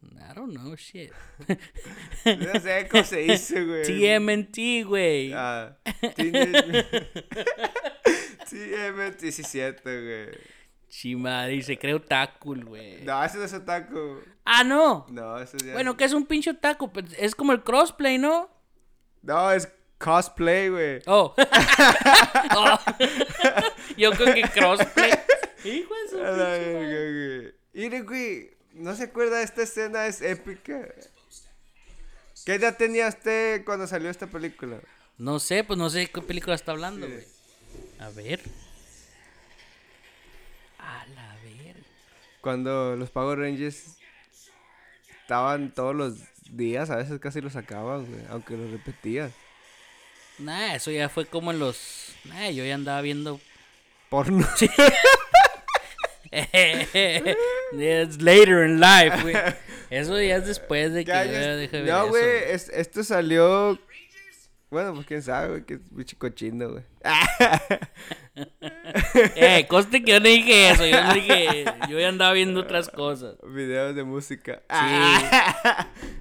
[0.01, 1.12] I don't know, shit.
[2.25, 3.83] No sé cómo se dice, güey.
[3.83, 5.33] TMNT, güey.
[5.33, 5.77] Ah,
[6.15, 7.07] Teenage-
[8.49, 10.38] TMNT 17, güey.
[10.89, 13.03] Chimada, y se cree otaku, güey.
[13.03, 14.19] No, ese no es otaku.
[14.45, 15.05] Ah, no.
[15.09, 15.73] No, eso ya.
[15.73, 16.91] Bueno, que es un pinche otaku.
[16.91, 18.49] Pues, Es como el crossplay, ¿no?
[19.21, 20.99] No, es cosplay, güey.
[21.05, 21.35] Oh.
[22.55, 22.79] Oh.
[23.97, 25.12] Yo creo que crossplay.
[25.65, 27.55] Hijo de su A la pinche.
[27.73, 30.87] Mire, güey, no se acuerda, esta escena es épica.
[32.45, 34.79] ¿Qué edad tenía usted cuando salió esta película?
[35.17, 37.25] No sé, pues no sé qué película está hablando, güey.
[37.99, 38.41] A ver.
[40.79, 41.75] A la ver.
[42.41, 43.97] Cuando los Power Rangers
[45.21, 46.15] estaban todos los
[46.49, 49.33] días, a veces casi los sacaban, güey, aunque los repetían.
[50.37, 52.15] Nah, eso ya fue como en los.
[52.23, 53.41] Nah, yo ya andaba viendo.
[54.09, 54.47] Porno.
[57.71, 59.35] It's later in life, güey.
[59.89, 61.33] Eso ya es después de que ¿Qué yo años?
[61.33, 62.51] ya dejé de ver No, güey, güey.
[62.51, 63.77] es- esto salió...
[64.69, 66.83] Bueno, pues quién sabe, güey, que es bicho cochino, güey.
[69.35, 70.85] Eh, conste que yo no dije eso.
[70.85, 71.65] Yo no dije.
[71.89, 73.35] Yo ya andaba viendo otras cosas.
[73.43, 74.61] Videos de música.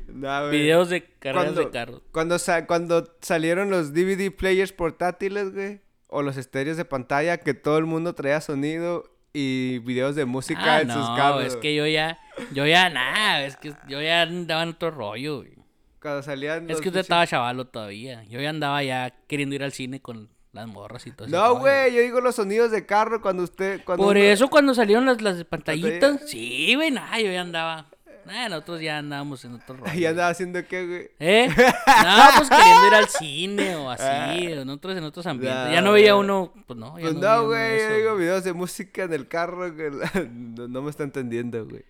[0.08, 0.50] no, güey.
[0.50, 2.02] Videos de carreras Cuando- de carros.
[2.10, 7.54] Cuando, sa- cuando salieron los DVD players portátiles, güey, o los estéreos de pantalla, que
[7.54, 9.04] todo el mundo traía sonido
[9.38, 11.44] y videos de música Ah, en sus no, carros.
[11.44, 12.18] es que yo ya.
[12.52, 13.44] Yo ya, nada.
[13.44, 15.52] Es que yo ya andaba en otro rollo, güey.
[16.00, 18.24] Cuando salían Es que usted estaba chavalo todavía.
[18.24, 21.36] Yo ya andaba ya queriendo ir al cine con las morras y todo eso.
[21.36, 23.82] No, güey, yo digo los sonidos de carro cuando usted...
[23.84, 26.20] Cuando Por uno- eso cuando salieron las, las pantallitas.
[26.28, 27.86] Sí, güey, nada, yo ya andaba.
[28.28, 29.98] Nah, nosotros ya andábamos en otro rollo.
[29.98, 31.10] Y andaba haciendo qué, güey.
[31.18, 31.48] ¿Eh?
[31.56, 35.64] No, pues queriendo ir al cine o así, o en otros, en otros ambientes.
[35.64, 38.52] No, ya no veía uno, pues no, ya Pues no, güey, yo digo videos de
[38.52, 39.90] música en el carro que
[40.30, 41.84] no, no me está entendiendo, güey.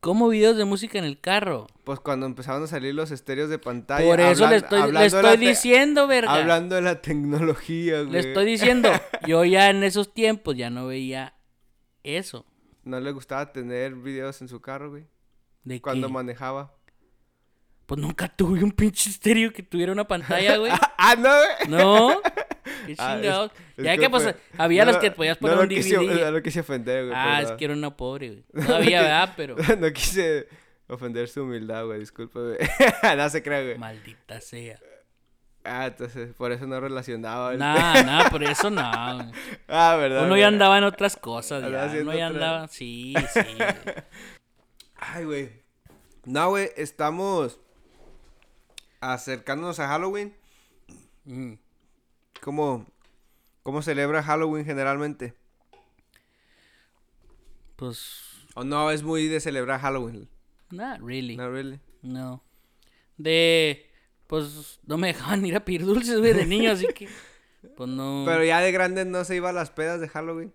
[0.00, 1.66] ¿Cómo videos de música en el carro?
[1.84, 4.06] Pues cuando empezaron a salir los estéreos de pantalla.
[4.06, 6.34] Por eso le estoy, le estoy diciendo, verga.
[6.34, 8.12] Hablando de la tecnología, güey.
[8.12, 8.90] Le estoy diciendo,
[9.26, 11.34] yo ya en esos tiempos ya no veía
[12.02, 12.46] eso.
[12.84, 15.04] No le gustaba tener videos en su carro, güey.
[15.64, 16.12] ¿De Cuando qué?
[16.12, 16.74] manejaba.
[17.86, 20.70] Pues nunca tuve un pinche estéreo que tuviera una pantalla, güey.
[20.98, 21.68] ah, no, güey.
[21.68, 22.20] No.
[22.86, 23.50] Qué Ah, es- chingados.
[23.76, 25.96] es ya que, pues, había no los lo- que podías no poner lo un quise-
[25.98, 26.30] DVD.
[26.32, 27.16] No quise ofender, güey.
[27.16, 28.66] ah, es que era una pobre, güey.
[28.66, 29.34] Todavía, ¿verdad?
[29.36, 29.56] Pero.
[29.78, 30.46] no quise
[30.88, 31.98] ofender su humildad, güey.
[32.00, 32.56] Discúlpame.
[33.16, 33.78] no se cree, güey.
[33.78, 34.78] Maldita sea.
[35.64, 37.52] Ah, entonces, por eso no relacionaba.
[37.52, 38.82] el- Nada, nada, por eso no.
[39.16, 39.26] güey.
[39.68, 40.20] ah, verdad.
[40.20, 40.40] Uno güey.
[40.42, 42.00] ya andaba en otras cosas, ya.
[42.00, 42.68] Uno ya andaba.
[42.68, 43.40] Sí, sí.
[43.56, 43.68] güey.
[45.00, 45.50] Ay, güey.
[46.24, 47.58] No, güey, estamos.
[49.00, 50.34] acercándonos a Halloween,
[51.24, 51.54] Mm.
[52.42, 52.86] ¿cómo,
[53.62, 55.32] cómo celebra Halloween generalmente?
[57.76, 58.22] Pues,
[58.54, 60.28] ¿O no es muy de celebrar Halloween?
[60.70, 61.36] not really.
[61.36, 61.80] No, really.
[62.02, 62.42] No.
[63.16, 63.86] De.
[64.26, 67.08] Pues no me dejaban ir a pedir dulces, güey, de niño, así que.
[67.76, 68.24] Pues no.
[68.26, 70.52] Pero ya de grande no se iba a las pedas de Halloween.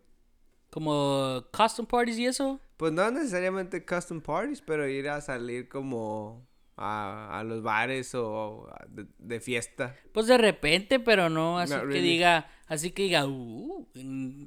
[0.75, 2.59] Como custom parties y eso.
[2.75, 6.45] Pues no necesariamente custom parties, pero ir a salir como
[6.75, 9.95] a, a los bares o a- de, de fiesta.
[10.11, 12.09] Pues de repente, pero no así Not que really.
[12.09, 12.49] diga.
[12.67, 13.25] Así que diga.
[13.25, 13.87] Uh,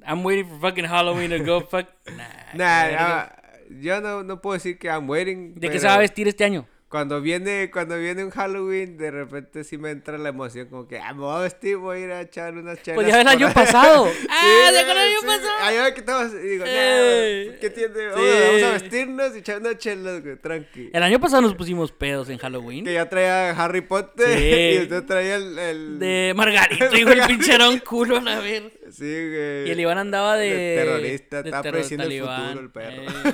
[0.05, 1.87] I'm waiting for fucking Halloween to go fuck.
[2.15, 2.53] Nah.
[2.53, 3.41] Nah, ah,
[3.81, 5.55] yo no, no puedo decir que I'm waiting.
[5.55, 6.67] ¿De qué se va a vestir este año?
[6.89, 10.97] Cuando viene, cuando viene un Halloween, de repente sí me entra la emoción, como que,
[10.97, 12.95] ah, me voy a vestir, voy a ir a echar unas chelas.
[12.95, 13.53] Pues ya el año ahí".
[13.53, 14.07] pasado.
[14.19, 15.49] Sí, ah, ¿de güey, el año sí, pasado?
[15.61, 17.93] Ahí va que estamos, y digo, nah, Eh, ¿qué tiene?
[17.93, 18.01] sí.
[18.11, 20.89] Vamos, vamos a vestirnos y echar unas chelas, güey, tranqui.
[20.91, 22.83] El año pasado nos pusimos pedos en Halloween.
[22.85, 24.77] Que ya traía Harry Potter Sí.
[24.79, 25.59] y usted traía el...
[25.59, 25.99] el...
[25.99, 28.71] De Margarito, digo, el pincherón culo, a ver.
[28.89, 29.67] Sí, güey.
[29.67, 30.49] Y el Iván andaba de.
[30.55, 33.03] De terrorista, de estaba terror- el futuro el perro.
[33.03, 33.33] Eh,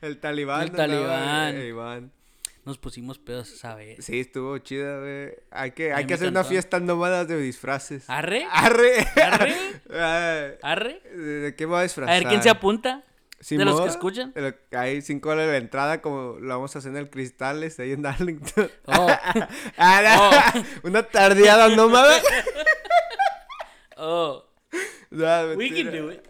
[0.00, 0.62] el talibán.
[0.62, 1.56] El andaba, talibán.
[1.56, 2.12] eh, Iván.
[2.66, 4.04] Nos pusimos pedos esa vez.
[4.04, 5.34] Sí, estuvo chida, güey.
[5.50, 8.04] Hay que, A hay que hacer una fiesta nómadas de disfraces.
[8.10, 8.46] ¿Arre?
[8.50, 9.06] ¡Arre!
[9.16, 9.54] ¿Arre?
[9.90, 11.00] Ah, ¿Arre?
[11.00, 12.18] ¿De qué voy a A disfrazar?
[12.18, 13.04] ver, ¿quién se apunta?
[13.38, 14.34] Simón, ¿De los que escuchan?
[14.72, 17.92] Hay cinco dólares de la entrada, como lo vamos a hacer en el Cristales, ahí
[17.92, 18.70] en Darlington.
[18.86, 19.06] Oh,
[19.78, 22.20] Ah, no, Una tardeada nómada.
[23.96, 24.42] oh.
[25.10, 26.20] No, We can do it.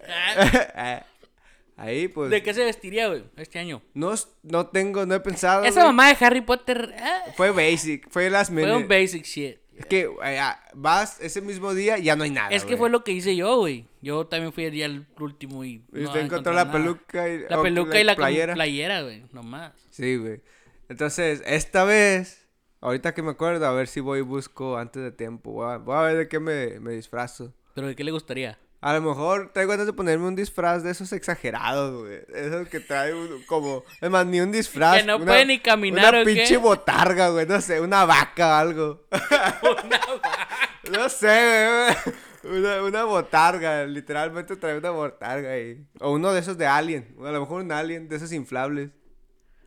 [1.76, 2.30] Ah, Ahí, pues.
[2.30, 3.82] ¿De qué se vestiría, güey, este año?
[3.94, 5.64] No, no tengo, no he pensado.
[5.64, 5.86] Esa güey.
[5.86, 9.58] mamá de Harry Potter ah, Fue basic, fue las fue un basic shit.
[9.76, 12.48] Es que eh, ah, vas ese mismo día y ya no hay nada.
[12.48, 12.78] Es que güey.
[12.78, 13.86] fue lo que hice yo, güey.
[14.00, 15.84] Yo también fui el día el último y.
[15.92, 16.78] Y no usted encontró la nada.
[16.78, 18.54] peluca y La peluca y la playera.
[18.54, 18.54] playera.
[18.54, 19.72] playera, güey, nomás.
[19.90, 20.40] Sí, güey.
[20.88, 22.48] Entonces, esta vez,
[22.80, 25.52] ahorita que me acuerdo, a ver si voy y busco antes de tiempo.
[25.52, 27.52] Voy a, voy a ver de qué me, me disfrazo.
[27.74, 28.58] ¿Pero de qué le gustaría?
[28.87, 32.20] A lo mejor traigo ganas de ponerme un disfraz de esos exagerados, güey.
[32.32, 33.82] Esos que trae uno como...
[34.01, 34.99] Es más, ni un disfraz.
[34.99, 36.34] Que no puede ni caminar, Una ¿o qué?
[36.34, 37.47] pinche botarga, güey.
[37.47, 39.05] No sé, una vaca o algo.
[40.93, 41.97] no sé,
[42.45, 42.59] güey.
[42.59, 43.84] Una, una botarga.
[43.87, 45.84] Literalmente trae una botarga ahí.
[45.99, 47.16] O uno de esos de Alien.
[47.24, 48.91] A lo mejor un Alien de esos inflables.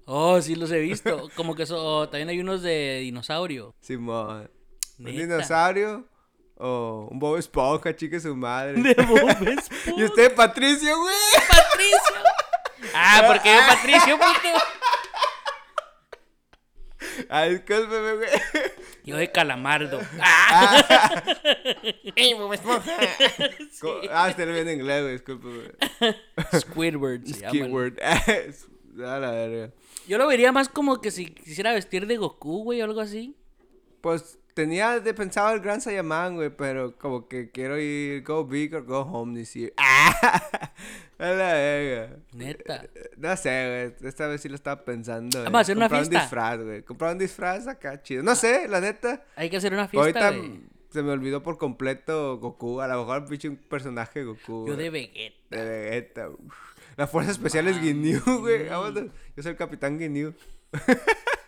[0.05, 1.27] Oh, sí los he visto.
[1.35, 3.75] Como que oh, también hay unos de dinosaurio.
[3.81, 4.49] Simón.
[4.97, 5.19] Un Neta.
[5.19, 6.07] dinosaurio.
[6.61, 8.73] O un Bob Esponja, chique su madre.
[8.81, 10.05] De Bob Y Esponja.
[10.05, 11.15] usted, Patricio, güey.
[11.47, 12.93] Patricio.
[12.93, 14.63] Ah, porque yo Patricio, puto.
[17.29, 18.29] Ay, discúlpeme, güey.
[19.05, 19.99] Yo de Calamardo.
[20.21, 21.23] Ah,
[23.81, 25.71] Co- Ah, usted lo viene en inglés, güey, discúlpeme.
[26.59, 27.45] Squidward se.
[27.47, 27.99] Keyword.
[28.03, 29.71] A la verga.
[30.07, 33.35] Yo lo vería más como que si quisiera vestir de Goku, güey, o algo así.
[34.01, 38.73] Pues tenía de pensado el Gran Saiyaman, güey, pero como que quiero ir go big
[38.75, 39.73] or go home this year.
[41.19, 42.17] A la verga.
[42.33, 42.85] Neta.
[43.17, 44.09] No sé, güey.
[44.09, 45.43] Esta vez sí lo estaba pensando.
[45.43, 46.17] Vamos a hacer una Comprar fiesta.
[46.17, 46.83] un disfraz, güey.
[46.83, 48.23] Comprar un disfraz acá chido.
[48.23, 49.25] No sé, la neta.
[49.35, 50.61] Hay que hacer una fiesta, Ahorita güey.
[50.91, 52.79] se me olvidó por completo Goku.
[52.79, 54.65] A lo mejor pinche un personaje de Goku.
[54.67, 54.77] Yo güey.
[54.77, 55.55] de Vegeta.
[55.57, 56.29] De Vegeta.
[56.29, 56.53] uf.
[56.95, 58.69] Las fuerzas especiales Ginyu, güey.
[58.69, 59.05] Vámonos.
[59.35, 60.33] Yo soy el capitán Ginyu.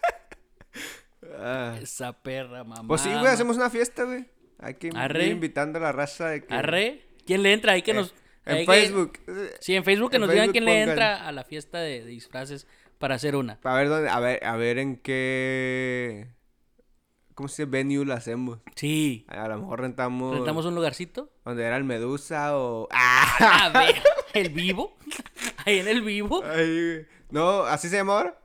[1.42, 1.78] Ah.
[1.82, 2.88] Esa perra, mamá.
[2.88, 4.26] Pues sí, güey, hacemos una fiesta, güey.
[4.60, 5.26] Hay que Arre.
[5.26, 6.54] ir invitando a la raza de que...
[6.54, 7.02] Arre.
[7.26, 7.74] ¿Quién le entra?
[7.74, 8.14] Ahí que Eh, nos.
[8.46, 9.20] En que- Facebook.
[9.60, 12.08] Sí, en Facebook que En nos digan quién le entra a la fiesta de, de
[12.12, 12.68] disfraces
[12.98, 13.60] para hacer una.
[13.64, 16.28] A ver dónde, a ver, a ver en qué...
[17.34, 17.72] ¿Cómo se dice?
[17.72, 18.60] Venue la hacemos.
[18.76, 19.26] Sí.
[19.30, 20.36] A lo mejor rentamos...
[20.36, 21.32] ¿Rentamos un lugarcito?
[21.46, 22.88] Donde era el Medusa o...
[22.92, 23.70] ¡Ah!
[23.74, 23.96] A ver,
[24.34, 24.98] ¿el vivo?
[25.66, 26.44] Ahí en el vivo.
[26.46, 28.40] Ay, no, ¿así se llama ahora?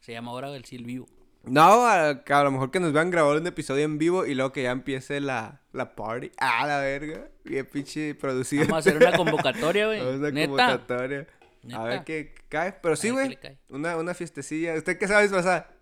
[0.00, 1.06] Se llama ahora el sí el vivo.
[1.44, 4.52] No, a, a lo mejor que nos vean grabar un episodio en vivo y luego
[4.52, 6.30] que ya empiece la, la party.
[6.38, 7.28] ¡Ah, la verga!
[7.44, 8.62] Bien pinche producido.
[8.66, 10.00] Vamos a hacer una convocatoria, güey.
[10.16, 10.48] Una Neta.
[10.48, 11.26] convocatoria.
[11.74, 12.72] A ver qué cae.
[12.80, 13.38] Pero sí, güey.
[13.68, 14.74] Una, una fiestecilla.
[14.74, 15.76] ¿Usted qué sabe disfrazar?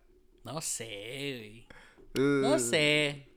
[0.45, 0.87] No sé,
[1.39, 1.67] güey.
[2.27, 3.29] Uh, No sé.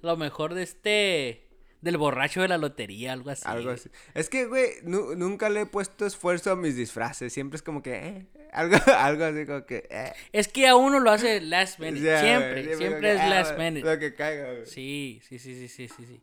[0.00, 1.48] Lo mejor de este.
[1.82, 3.42] Del borracho de la lotería, algo así.
[3.44, 3.90] Algo así.
[4.14, 7.32] Es que, güey, nu- nunca le he puesto esfuerzo a mis disfraces.
[7.32, 10.12] Siempre es como que, eh, algo, algo así como que, eh.
[10.32, 12.20] Es que a uno lo hace last minute.
[12.20, 13.80] Siempre, siempre, que, es ah, last minute.
[13.80, 14.66] Lo que caiga, güey.
[14.66, 16.20] Sí, sí, sí, sí, sí, sí, sí.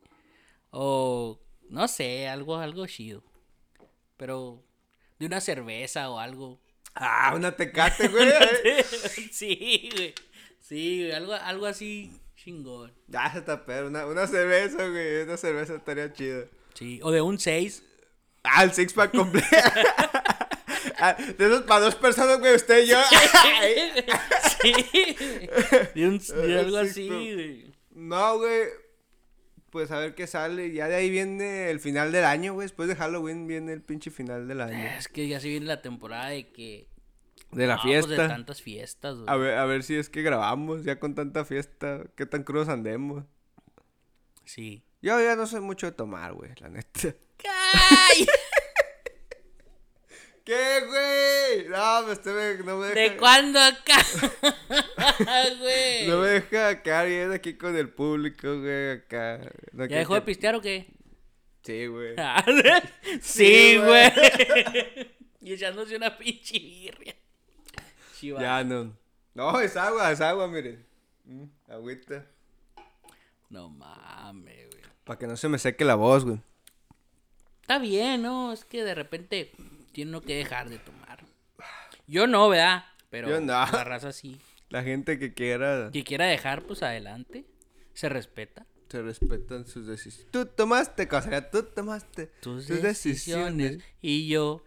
[0.70, 3.22] O no sé, algo, algo chido.
[4.16, 4.62] Pero
[5.18, 6.60] de una cerveza o algo.
[6.94, 8.30] Ah, una tecate, güey.
[9.30, 10.14] sí, güey.
[10.60, 12.92] Sí, güey, algo, algo así chingón.
[13.08, 13.88] Ya se está pedo.
[13.88, 15.22] Una, una cerveza, güey.
[15.22, 16.44] Una cerveza estaría chida.
[16.74, 17.82] Sí, o de un 6.
[18.44, 19.46] Ah, el six pack completo.
[21.00, 22.98] Ah, de esos para dos personas, güey, usted y yo.
[24.60, 24.72] sí.
[25.94, 27.72] De, un, de algo Sí, así, güey.
[27.92, 28.64] No, güey.
[29.70, 30.72] Pues a ver qué sale.
[30.72, 32.64] Ya de ahí viene el final del año, güey.
[32.66, 34.88] Después de Halloween viene el pinche final del año.
[34.98, 36.88] Es que ya se viene la temporada de que.
[37.52, 38.22] De la no, pues, fiesta.
[38.22, 39.26] de tantas fiestas, güey.
[39.28, 42.02] A ver, a ver si es que grabamos ya con tanta fiesta.
[42.16, 43.24] Qué tan crudos andemos.
[44.44, 44.82] Sí.
[45.02, 47.14] Yo ya no soy mucho de tomar, güey, la neta.
[47.72, 48.26] ¡Ay!
[50.44, 51.68] ¿Qué, güey?
[51.68, 53.00] No, pues me, no me deja.
[53.00, 53.98] ¿De cuándo acá?
[55.60, 56.08] güey.
[56.08, 59.40] No me deja quedar bien aquí con el público, güey, acá.
[59.72, 60.88] No ¿Ya dejó de pistear o qué?
[61.62, 62.16] Sí, güey.
[63.20, 64.10] sí, güey.
[64.10, 65.14] güey.
[65.42, 67.14] y echándose una pinche birria.
[68.18, 68.40] Chiva.
[68.40, 68.96] Ya no.
[69.34, 70.84] No, es agua, es agua, miren.
[71.24, 72.26] Mm, agüita.
[73.50, 74.82] No mames, güey.
[75.04, 76.40] Para que no se me seque la voz, güey.
[77.60, 78.52] Está bien, ¿no?
[78.52, 79.52] Es que de repente
[79.92, 81.24] tiene uno que dejar de tomar.
[82.06, 82.84] Yo no, ¿verdad?
[83.10, 83.46] Pero Yo no.
[83.46, 84.38] la raza sí.
[84.68, 87.44] La gente que quiera Que quiera dejar, pues adelante.
[87.92, 88.66] Se respeta.
[88.88, 90.30] se respetan sus decisiones.
[90.32, 93.78] Tú tomaste, cosa, tú tomaste Tus, tus decisiones.
[94.00, 94.64] Y yo,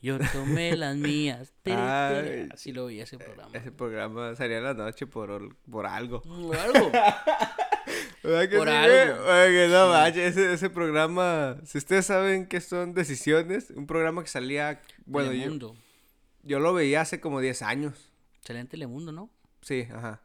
[0.00, 1.52] yo tomé las mías.
[1.62, 2.48] Tere, tere.
[2.52, 3.50] Así lo vi ese programa.
[3.52, 6.22] Ese programa salía en la noche por, por algo.
[6.22, 6.90] Por algo.
[8.22, 9.24] ¿Verdad que Por sí, algo.
[9.24, 14.28] Oye, no manches, ese, ese programa, si ustedes saben qué son decisiones, un programa que
[14.28, 15.76] salía, bueno, yo, Telemundo.
[16.42, 18.12] yo lo veía hace como 10 años.
[18.40, 19.30] Salía en Telemundo, ¿no?
[19.60, 20.22] Sí, ajá.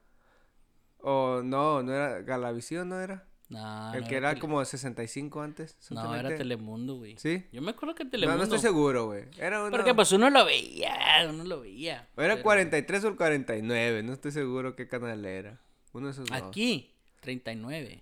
[0.99, 3.27] O no, no era Galavisión, ¿no era?
[3.51, 5.75] No, El no que era Tele- como 65 antes.
[5.89, 6.33] No, era.
[6.37, 7.17] Telemundo, güey.
[7.17, 7.45] ¿Sí?
[7.51, 8.37] Yo me acuerdo que No, Telemundo.
[8.37, 9.25] no estoy seguro, güey.
[9.37, 9.71] Era uno...
[9.71, 10.95] Porque pues uno lo veía,
[11.27, 12.07] uno lo veía.
[12.15, 15.59] o era Pero 43 o el 49, no estoy seguro qué canal era.
[15.91, 16.41] Uno de esos dos.
[16.41, 18.01] Aquí, 39.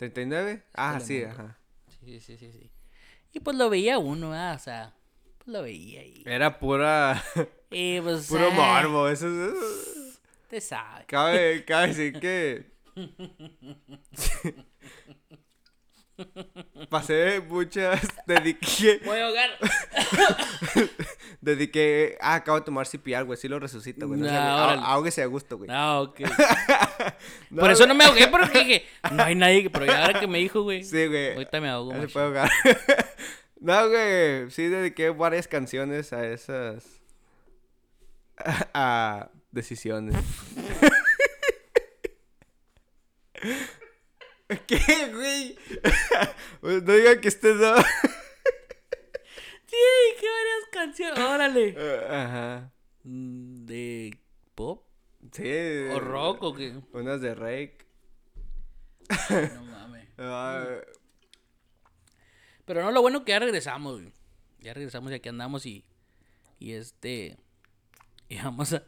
[0.00, 0.62] ¿39?
[0.74, 1.56] Ah, sí, ajá.
[2.00, 2.68] Sí, sí, sí, sí.
[3.32, 4.56] Y pues lo veía uno, ¿verdad?
[4.56, 4.96] O sea,
[5.38, 6.24] pues lo veía ahí.
[6.26, 7.22] Era pura...
[7.70, 8.26] Y pues.
[8.26, 10.18] puro ah, morbo, eso, eso-
[10.48, 11.04] Te sabe.
[11.06, 12.72] Cabe, cabe decir que...
[16.88, 18.00] Pasé muchas...
[18.26, 19.00] Dediqué...
[19.04, 19.50] Voy a ahogar.
[21.40, 22.16] Dediqué...
[22.20, 23.38] Ah, acabo de tomar CPR, güey.
[23.38, 24.20] Sí lo resucita, güey.
[24.20, 24.82] No ah- órale.
[24.84, 25.68] ahóguese a gusto, güey.
[25.68, 26.20] No, ok.
[27.50, 27.88] No, Por eso güey.
[27.88, 29.62] no me ahogué, porque dije, no hay nadie.
[29.62, 30.84] que- Pero ya ahora que me dijo, güey.
[30.84, 31.32] Sí, güey.
[31.34, 32.50] Ahorita me ahogo, se puede ahogar.
[33.60, 34.50] no, güey.
[34.50, 36.84] Sí dediqué varias canciones a esas...
[38.74, 40.14] A, decisiones.
[44.66, 45.58] ¿Qué, güey?
[46.62, 47.76] No digan que usted no...
[49.66, 49.76] Sí,
[50.18, 51.18] que varias canciones.
[51.18, 51.76] Órale.
[52.08, 52.72] Ajá.
[53.04, 54.18] Mm, ¿De
[54.54, 54.86] pop?
[55.32, 55.44] Sí.
[55.92, 56.80] ¿O rock o qué?
[56.92, 57.86] Unas de Rake.
[59.54, 60.08] No mames.
[62.64, 64.12] Pero no, lo bueno que ya regresamos, güey.
[64.60, 65.84] Ya regresamos y aquí andamos y.
[66.58, 67.36] Y este.
[68.28, 68.82] Y vamos a.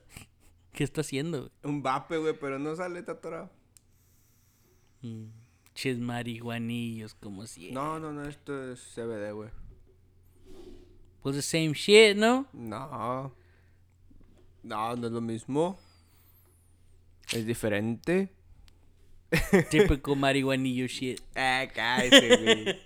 [0.73, 1.51] ¿Qué está haciendo, güey?
[1.63, 3.51] un vape, güey, pero no sale tatorado.
[5.03, 5.27] Mm,
[5.81, 7.73] Ches marihuanillos, como si.
[7.73, 9.49] No, no, no, esto es CBD, güey.
[11.23, 12.47] Pues the same shit, ¿no?
[12.53, 13.35] No.
[14.63, 15.79] No, no es lo mismo.
[17.33, 18.29] Es diferente.
[19.71, 21.19] Típico marihuanillo shit.
[21.35, 22.81] Ah, cállate, güey.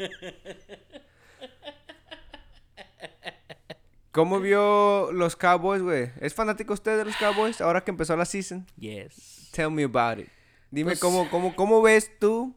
[4.13, 6.13] ¿Cómo vio los Cowboys, güey?
[6.21, 8.65] ¿Es fanático usted de los Cowboys ahora que empezó la season?
[8.79, 9.49] Yes.
[9.53, 10.29] Tell me about it.
[10.71, 12.55] Dime Pues- cómo, cómo, cómo ves tú.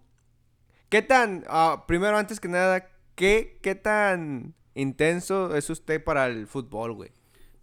[0.90, 6.48] ¿Qué tan, ah, primero antes que nada, qué, qué tan intenso es usted para el
[6.48, 7.10] fútbol, güey?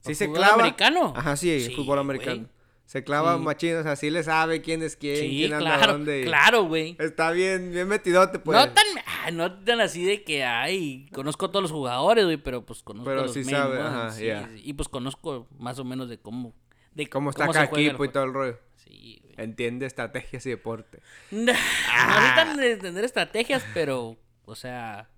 [0.00, 0.54] ¿Sí ¿El se fútbol clava?
[0.54, 1.12] americano?
[1.16, 2.48] Ajá, sí, fútbol americano.
[2.84, 3.42] Se clava Sí.
[3.42, 6.20] machín, o sea, sí le sabe quién es quién, Sí, quién anda claro, dónde.
[6.20, 6.96] y- claro, güey.
[7.00, 8.58] Está bien, bien metidote, pues.
[8.58, 12.36] No tan, ah, no tan así de que, ay, conozco a todos los jugadores, güey,
[12.36, 14.26] pero pues conozco Pero a los sí main sabe, ajá, sí.
[14.62, 16.52] Y pues conozco más o menos de cómo,
[16.92, 18.58] de Cómo está el equipo y todo el rollo.
[18.76, 19.22] Sí.
[19.36, 21.00] Entiende estrategias y deporte.
[21.30, 21.52] No,
[21.90, 22.06] Ah.
[22.06, 25.08] no necesitan de tener estrategias, pero, o sea,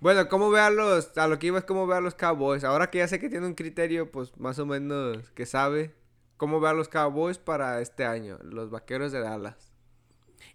[0.00, 2.64] Bueno, ¿cómo ve a los, a lo que iba es cómo ve a los Cowboys?
[2.64, 5.94] Ahora que ya sé que tiene un criterio, pues, más o menos, que sabe.
[6.36, 8.38] ¿Cómo ve a los Cowboys para este año?
[8.42, 9.72] Los Vaqueros de Dallas.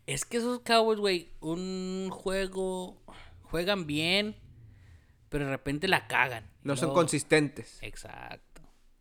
[0.06, 3.02] es que esos Cowboys, güey, un juego,
[3.44, 4.36] juegan bien,
[5.30, 6.50] pero de repente la cagan.
[6.64, 7.78] No son consistentes.
[7.82, 8.42] Exacto,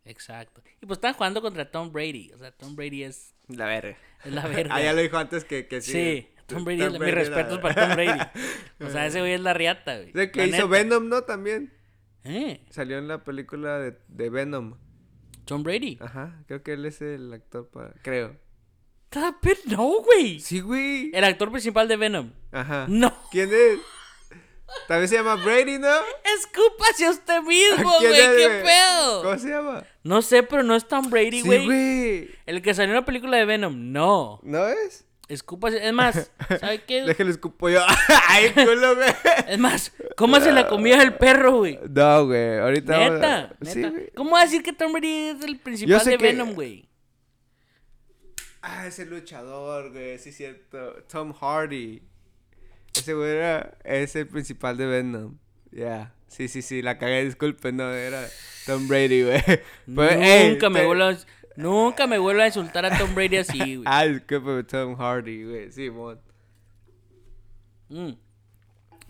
[0.07, 0.62] exacto.
[0.80, 3.96] Y pues están jugando contra Tom Brady, o sea, Tom Brady es, La verga.
[4.24, 4.74] es la verga.
[4.74, 5.92] Ah, ya lo dijo antes que, que sí.
[5.92, 8.20] Sí, Tom Brady, es la- mis Brady respetos era- para Tom Brady.
[8.86, 10.12] O sea, ese güey es la riata, güey.
[10.12, 10.66] De que La hizo neta.
[10.68, 11.22] Venom, ¿no?
[11.22, 11.72] También.
[12.24, 12.64] ¿Eh?
[12.70, 14.76] Salió en la película de, de Venom.
[15.44, 15.98] Tom Brady.
[16.00, 17.92] Ajá, creo que él es el actor para...
[18.02, 18.36] Creo.
[19.66, 20.40] No, güey.
[20.40, 21.11] Sí, güey.
[21.14, 22.32] El actor principal de Venom.
[22.52, 22.86] Ajá.
[22.88, 23.14] No.
[23.30, 23.78] ¿Quién es?
[24.88, 25.88] También se llama Brady, ¿no?
[26.38, 28.36] Escúpase a usted mismo, ¿Quién güey.
[28.36, 29.22] ¿Qué pedo?
[29.22, 29.84] ¿Cómo se llama?
[30.02, 32.30] No sé, pero no es Tom Brady, Sí, güey.
[32.46, 33.92] el que salió en la película de Venom.
[33.92, 34.40] No.
[34.42, 35.04] ¿No es?
[35.28, 35.84] Escúpase.
[35.84, 37.02] Es más, ¿sabe qué?
[37.02, 37.80] Déjale escupo yo.
[38.28, 39.08] Ay, culo, güey.
[39.48, 41.78] Es más, ¿cómo se la comía el perro, güey?
[41.90, 42.58] No, güey.
[42.58, 42.94] Ahorita.
[42.96, 43.90] a- Neta, Sí, neta.
[43.90, 44.10] güey.
[44.14, 46.88] ¿Cómo va a decir que Tom Brady es el principal de que- Venom, güey?
[48.62, 50.18] Ah, ese luchador, güey.
[50.18, 50.94] Sí, es cierto.
[51.08, 52.02] Tom Hardy.
[52.99, 53.76] Ese güey era.
[53.84, 55.38] Es el principal de Venom.
[55.70, 56.14] Ya.
[56.28, 56.82] Sí, sí, sí.
[56.82, 57.76] La cagué, disculpen.
[57.76, 58.26] No, era
[58.66, 59.42] Tom Brady, güey.
[59.94, 61.16] Pues, nunca me te- vuelvo a,
[61.57, 63.84] nunca me vuelvo a insultar a Tom Brady así, güey.
[63.86, 65.72] Ah, disculpe, Tom Hardy, güey.
[65.72, 66.18] Sí, mon.
[67.88, 68.12] Mm.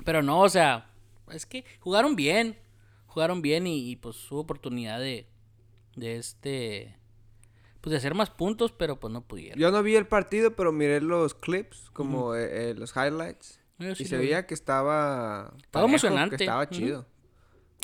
[0.05, 0.91] Pero no, o sea,
[1.33, 2.59] es que jugaron bien.
[3.07, 5.27] Jugaron bien y, y, pues hubo oportunidad de,
[5.97, 6.95] de este,
[7.81, 9.59] pues de hacer más puntos, pero pues no pudieron.
[9.59, 13.59] Yo no vi el partido, pero miré los clips, como eh, eh, los highlights.
[13.79, 15.53] Yo sí y se veía que estaba.
[15.63, 16.37] Estaba emocionante.
[16.37, 17.07] Que estaba chido.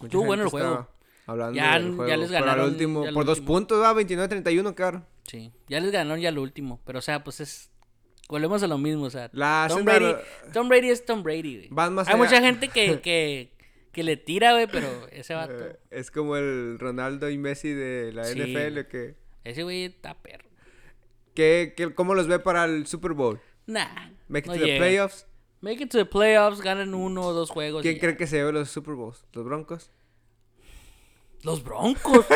[0.03, 0.89] Estuvo bueno el juego.
[1.27, 3.55] Hablando Ya- del ya juego, les pero al ganaron, último, ya al por dos último.
[3.55, 5.07] puntos, va 29-31, claro.
[5.25, 7.71] Sí, ya les ganó ya lo último, pero o sea, pues es,
[8.29, 10.17] volvemos a lo mismo, o sea, La Tom Brady,
[10.53, 11.69] Tom Brady es Tom Brady, güey.
[11.71, 12.25] Van más Hay allá.
[12.25, 13.53] mucha gente que, que,
[13.93, 18.13] que le tira, güey, pero ese vato, Eh, es como el Ronaldo y Messi de
[18.13, 18.41] la Sí.
[18.41, 18.89] NFL.
[18.89, 19.15] Que,
[19.45, 20.49] ese güey está perro.
[21.35, 23.41] que, que- ¿Cómo los ve para el Super Bowl?
[23.67, 25.27] Nah, Make it no to the playoffs.
[25.63, 27.83] Make it to the playoffs, ganan uno o dos juegos.
[27.83, 28.01] ¿Quién ya.
[28.01, 29.25] cree que se lleve los Super Bowls?
[29.33, 29.91] ¿Los Broncos?
[31.43, 32.27] Los Broncos.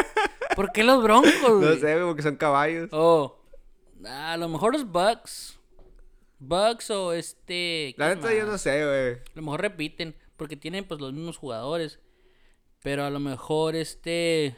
[0.54, 2.88] ¿Por qué los Broncos, No sé, güey, porque son caballos.
[2.92, 3.36] Oh,
[4.06, 5.58] a lo mejor los Bucks.
[6.38, 7.94] Bucks o este.
[7.96, 9.14] La ¿quién neta, yo no sé, güey.
[9.14, 11.98] A lo mejor repiten, porque tienen pues los mismos jugadores.
[12.82, 14.56] Pero a lo mejor este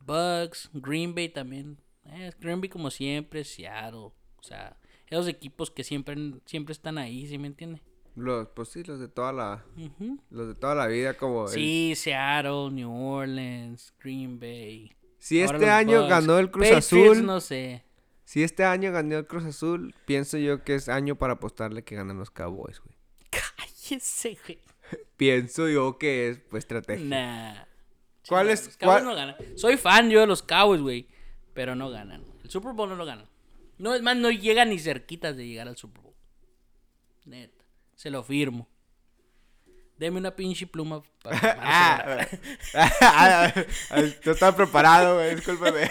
[0.00, 1.80] Bucks, Green Bay también.
[2.04, 3.98] Eh, Green Bay como siempre, Seattle.
[3.98, 4.76] O sea,
[5.08, 7.80] esos equipos que siempre, siempre están ahí, ¿sí me entiende?
[8.14, 9.64] Los, pues sí, los de toda la,
[10.30, 14.92] los de toda la vida, como el- Sí, Seattle, New Orleans, Green Bay.
[15.18, 16.08] Si Ahora este año Bucks.
[16.10, 17.84] ganó el Cruz Patriots, Azul, no sé.
[18.24, 21.94] si este año ganó el Cruz Azul, pienso yo que es año para apostarle que
[21.96, 22.96] ganan los Cowboys, güey.
[23.30, 24.58] Cállese, güey.
[25.16, 27.04] Pienso yo que es pues estrategia.
[27.04, 27.64] Nah.
[28.28, 29.36] ¿Cuál Sí, es- Los Cowboys cuál- no ganan.
[29.56, 31.08] Soy fan yo de los Cowboys, güey.
[31.54, 32.24] Pero no ganan.
[32.42, 33.26] El Super Bowl no lo ganan.
[33.78, 36.14] No, es más, no llegan ni cerquitas de llegar al Super Bowl.
[37.24, 37.64] Neta.
[37.94, 38.68] Se lo firmo.
[39.98, 42.26] Deme una pinche pluma para Ah,
[43.00, 43.52] ah,
[43.90, 45.88] ah, no estaba preparado, güey, discúlpeme.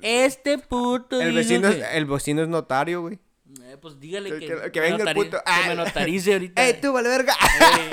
[0.00, 1.20] Este puto.
[1.20, 3.18] El vecino, es, el vecino es notario, güey.
[3.62, 5.74] Eh, pues dígale Que- que, venga el puto- que me Ah.
[5.74, 6.64] notarice ahorita.
[6.64, 7.34] ¡Ey, tú, vale verga!
[7.34, 7.90] Eh,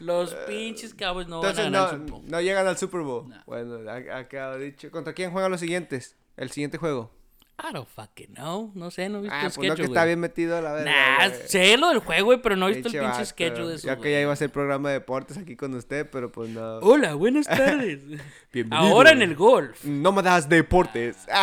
[0.00, 2.30] los pinches Cowboys no Entonces van a ganar no, el Super Bowl.
[2.30, 3.28] no llegan al Super Bowl.
[3.28, 3.42] No.
[3.46, 4.90] Bueno, ha, ha quedado dicho.
[4.90, 6.16] ¿Contra quién juegan los siguientes?
[6.36, 7.10] El siguiente juego.
[7.58, 8.70] I don't fucking know.
[8.74, 10.60] No sé, no he visto Ah, el pues no schedule, que está bien metido a
[10.60, 10.90] la verga.
[11.28, 13.86] Nah, sé lo del juego, güey, pero no he visto el Pinche schedule de eso.
[13.86, 16.78] Ya que ya iba a ser programa de deportes aquí con usted, pero pues no.
[16.82, 18.02] Hola, buenas tardes.
[18.52, 18.76] Bienvenido.
[18.88, 19.84] Ahora en el golf.
[19.84, 21.16] No me das deportes.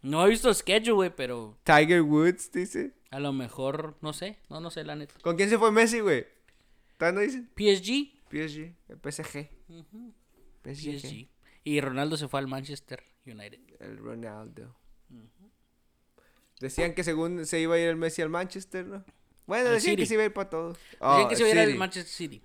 [0.00, 2.92] No he visto el schedule, güey, pero Tiger Woods dice.
[3.10, 5.14] a lo mejor, no sé, no, no sé la neta.
[5.22, 6.24] ¿Con quién se fue Messi, güey?
[6.96, 7.50] ¿Todavía no dicen?
[7.56, 8.12] PSG.
[8.30, 9.50] PSG, el PSG.
[10.62, 10.98] PSG.
[11.02, 11.28] PSG.
[11.64, 13.60] Y Ronaldo se fue al Manchester United.
[13.80, 14.74] El Ronaldo.
[16.60, 19.04] Decían que según se iba a ir el Messi al Manchester, ¿no?
[19.46, 20.76] Bueno, decían que se iba a ir para todos.
[20.78, 22.42] Dicen Oh, que se iba a ir al Manchester City.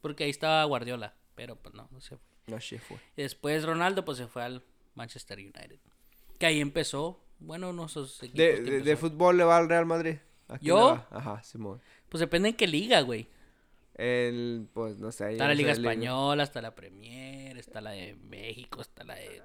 [0.00, 1.14] Porque ahí estaba Guardiola.
[1.34, 2.26] Pero pues no, no se fue.
[2.46, 2.98] No, se fue.
[3.16, 4.62] Después Ronaldo pues se fue al
[4.94, 5.78] Manchester United.
[6.38, 7.20] Que ahí empezó.
[7.38, 10.16] Bueno, de esos equipos De, que de, de fútbol le va al Real Madrid.
[10.48, 11.04] ¿A quién ¿Yo?
[11.10, 11.80] Ajá, Simón.
[12.08, 13.28] Pues depende en qué liga, güey.
[14.02, 15.30] El, pues no sé.
[15.30, 15.70] Está la Liga.
[15.70, 19.40] Española, está la Premier, está la de México, está la de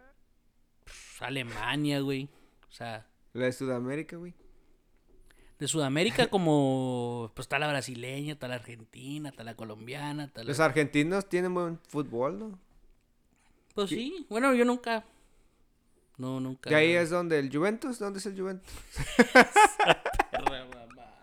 [0.84, 2.28] pff, Alemania, güey.
[2.68, 4.34] O sea, La de Sudamérica, güey.
[5.60, 10.48] de Sudamérica como pues está la brasileña, está la argentina, está la colombiana, está la...
[10.48, 12.60] Los argentinos tienen buen fútbol, ¿no?
[13.76, 15.06] Pues sí, bueno, yo nunca
[16.18, 18.74] no nunca Y ahí es donde el Juventus, ¿dónde es el Juventus?
[20.32, 21.14] Perra mamá.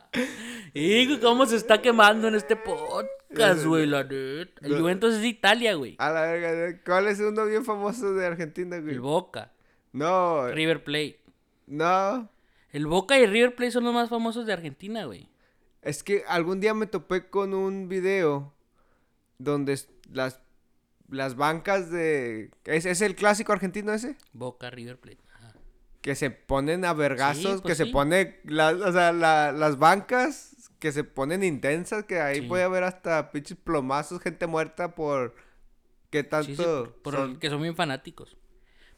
[0.74, 4.60] Hijo, cómo se está quemando en este podcast, güey, la neta.
[4.66, 4.80] El.
[4.80, 5.94] Juventus es de Italia, güey.
[5.98, 8.94] A la verga, ¿cuál es uno bien famoso de Argentina, güey?
[8.94, 9.52] El Boca,
[9.92, 11.20] No, River Plate.
[11.66, 12.28] no.
[12.72, 15.28] El Boca y River Plate son los más famosos de Argentina, güey.
[15.80, 18.52] Es que algún día me topé con un video
[19.38, 19.78] donde
[20.10, 20.40] las,
[21.08, 22.50] las bancas de...
[22.64, 24.16] ¿Es, es el clásico argentino ese?
[24.32, 25.18] Boca, River Plate.
[25.34, 25.52] Ajá.
[26.00, 28.40] Que se ponen a vergazos, Sí, que pues se pone...
[28.42, 30.53] Las, o sea, la- las bancas
[30.84, 32.46] que se ponen intensas, que ahí Sí.
[32.46, 35.34] puede haber hasta pinches plomazos, gente muerta por...
[36.10, 36.84] ¿Qué Sí, tanto?
[36.84, 37.38] sí, por- por son?
[37.38, 38.36] que son bien fanáticos.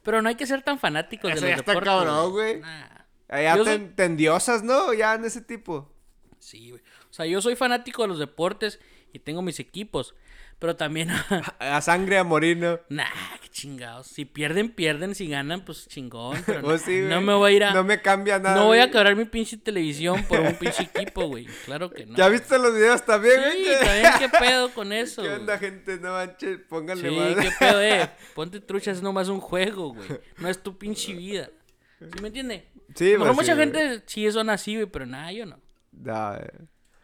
[0.03, 1.93] Pero no hay que ser tan fanáticos Eso de ya los está deportes.
[1.93, 2.59] cabrón, güey.
[2.61, 2.89] Nah.
[3.29, 4.93] Allá Yo ten- soy- tendiosas, ¿no?
[4.95, 5.89] Ya en ese tipo.
[6.41, 6.83] Sí, güey.
[7.09, 8.81] O sea, yo soy fanático de los deportes
[9.13, 10.17] y tengo mis equipos.
[10.59, 11.11] Pero también,
[11.59, 12.81] A sangre a morir, ¿no?
[12.89, 13.05] nah,
[13.43, 14.07] qué chingados.
[14.07, 15.15] Si pierden, pierden.
[15.15, 16.43] Si ganan, pues chingón.
[16.47, 17.25] Pero Pues nah, sí, no güey.
[17.27, 17.75] me voy a ir a.
[17.75, 18.57] No me cambia nada.
[18.57, 18.93] no voy a güey.
[18.93, 21.45] quebrar mi pinche televisión por un pinche equipo, güey.
[21.67, 22.17] Claro que no.
[22.17, 23.53] ¿Ya viste los videos también, güey?
[23.53, 25.21] Sí, ¿Qué- también qué pedo con eso.
[25.21, 25.41] ¿Qué güey?
[25.41, 25.99] onda, gente?
[25.99, 27.35] No manches, pónganle Sí, más.
[27.45, 28.11] qué pedo, eh.
[28.35, 30.09] Ponte trucha, es nomás un juego, güey.
[30.39, 31.51] No es tu pinche vida.
[31.99, 32.67] ¿Sí me entiende?
[32.95, 35.61] Sí, A mejor pues, mucha sí, gente sí son así, güey, pero nada, yo no.
[35.93, 36.51] No, eh.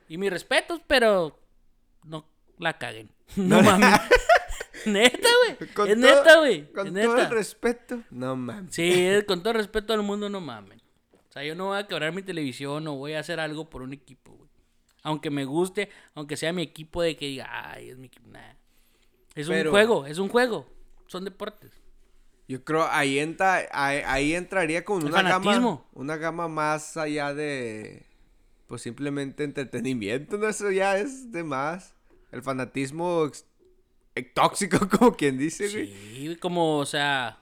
[0.08, 1.38] Y mis respetos, pero
[2.04, 2.31] no
[2.62, 3.10] la caguen.
[3.36, 4.00] No mames.
[4.86, 5.70] neta, güey.
[5.72, 6.72] Con Es todo- neta, güey.
[6.72, 8.02] Con todo el respeto.
[8.10, 8.74] No mames.
[8.74, 10.80] Sí, con todo respeto al mundo, no mamen.
[11.12, 13.80] O sea, yo no voy a quebrar mi televisión o voy a hacer algo por
[13.82, 14.50] un equipo, güey.
[15.02, 18.28] Aunque me guste, aunque sea mi equipo de que diga, ay, es mi equipo.
[18.28, 18.52] Nah.
[19.34, 20.68] Es un juego, es un juego.
[21.06, 21.72] Son deportes.
[22.48, 27.32] Yo creo ahí entra, ahí, ahí entraría con El una gama, una gama más allá
[27.32, 28.04] de,
[28.66, 31.94] pues simplemente entretenimiento, no eso ya es de más.
[32.32, 33.46] El fanatismo ex-
[34.34, 35.86] tóxico, como quien dice, güey.
[35.86, 37.38] Sí, güey, como, o sea,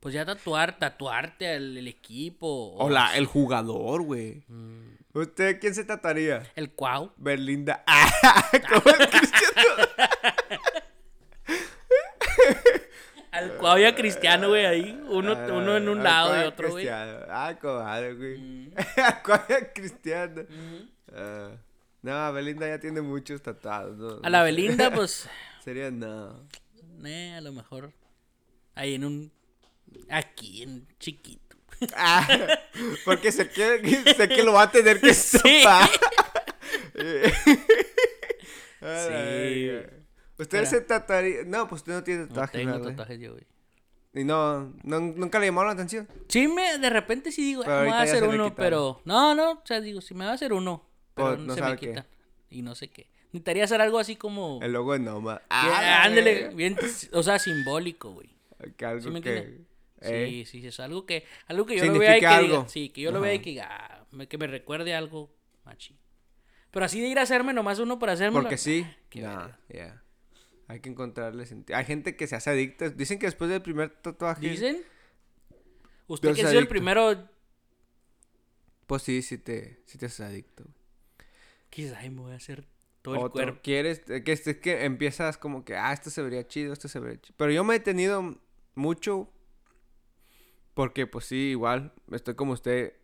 [0.00, 2.74] pues ya tatuar, tatuarte al el equipo.
[2.76, 4.44] O la, el jugador, güey.
[4.48, 4.94] Mm.
[5.14, 6.42] ¿Usted quién se trataría?
[6.56, 7.12] El cuau.
[7.16, 7.84] Berlinda.
[7.86, 8.10] Ah,
[8.72, 9.74] como el Cristiano.
[13.30, 15.00] Al cuau y a Cristiano, güey, ahí.
[15.08, 16.86] Uno, Ah, uno en un al lado y cual otro, güey.
[16.86, 16.90] Mm.
[17.30, 18.72] Ah, comadre, güey.
[18.96, 20.42] Al cual Cristiano.
[21.12, 21.50] Ah,
[22.04, 23.96] no, Belinda ya tiene muchos tatuados.
[23.96, 24.20] ¿no?
[24.22, 25.28] A la Belinda, pues,
[25.64, 26.46] Sería no.
[27.04, 27.92] eh, a lo mejor
[28.74, 29.32] ahí en un,
[30.10, 31.56] aquí, en chiquito.
[31.96, 32.26] Ah,
[33.04, 35.38] porque sé que, sé que lo va a tener que Sí.
[35.38, 35.88] sopar.
[36.94, 37.14] Sí.
[38.80, 39.90] verga.
[40.36, 41.44] ¿Usted Pero- se tatuaría?
[41.44, 42.88] No, pues usted no tiene No tatuajes, tengo ¿verdad?
[42.90, 43.46] tatuajes yo, güey.
[44.14, 46.08] Y no, no, nunca le llamaron la atención.
[46.28, 49.00] Sí, me, de repente sí digo, "Ah, me voy a hacer uno, pero...
[49.04, 51.76] No, no, o sea, digo, si me va a hacer uno, pero no, se me
[51.76, 51.88] qué.
[51.88, 52.06] quita.
[52.50, 53.08] Y no sé qué.
[53.32, 54.60] Necesitaría hacer algo así como...
[54.62, 55.42] El logo de Noma.
[55.50, 56.76] Ah, ándele, bien,
[57.12, 58.30] o sea, simbólico, güey.
[58.76, 59.60] Que algo ¿Sí me que.
[60.00, 62.88] eh, Sí, sí, es algo que, algo que yo lo vea y que diga, sí,
[62.90, 65.34] que yo lo vea y que diga, ah, que me recuerde algo
[65.64, 65.98] machi.
[66.70, 68.40] Pero así de ir a hacerme nomás uno para hacerme.
[68.40, 68.84] Porque sí.
[69.08, 70.02] qué Nah, yeah.
[70.66, 71.78] Hay que encontrarle sentido.
[71.78, 72.88] Hay gente que se hace adicta.
[72.90, 74.48] Dicen que después del primer tatuaje.
[74.48, 74.82] ¿Dicen?
[76.08, 77.28] Usted que ha sido el primero,
[78.88, 80.64] Pues sí, sí te, sí te haces adicto.
[81.74, 82.64] Quizás ay, me voy a hacer
[83.02, 83.60] todo el cuerpo.
[83.62, 87.00] quieres, eh, que, es que empiezas como que, ah, esto se vería chido, esto se
[87.00, 87.34] vería chido.
[87.36, 88.38] Pero yo me he tenido
[88.76, 89.28] mucho
[90.74, 92.94] porque, pues sí, igual, estoy como usted,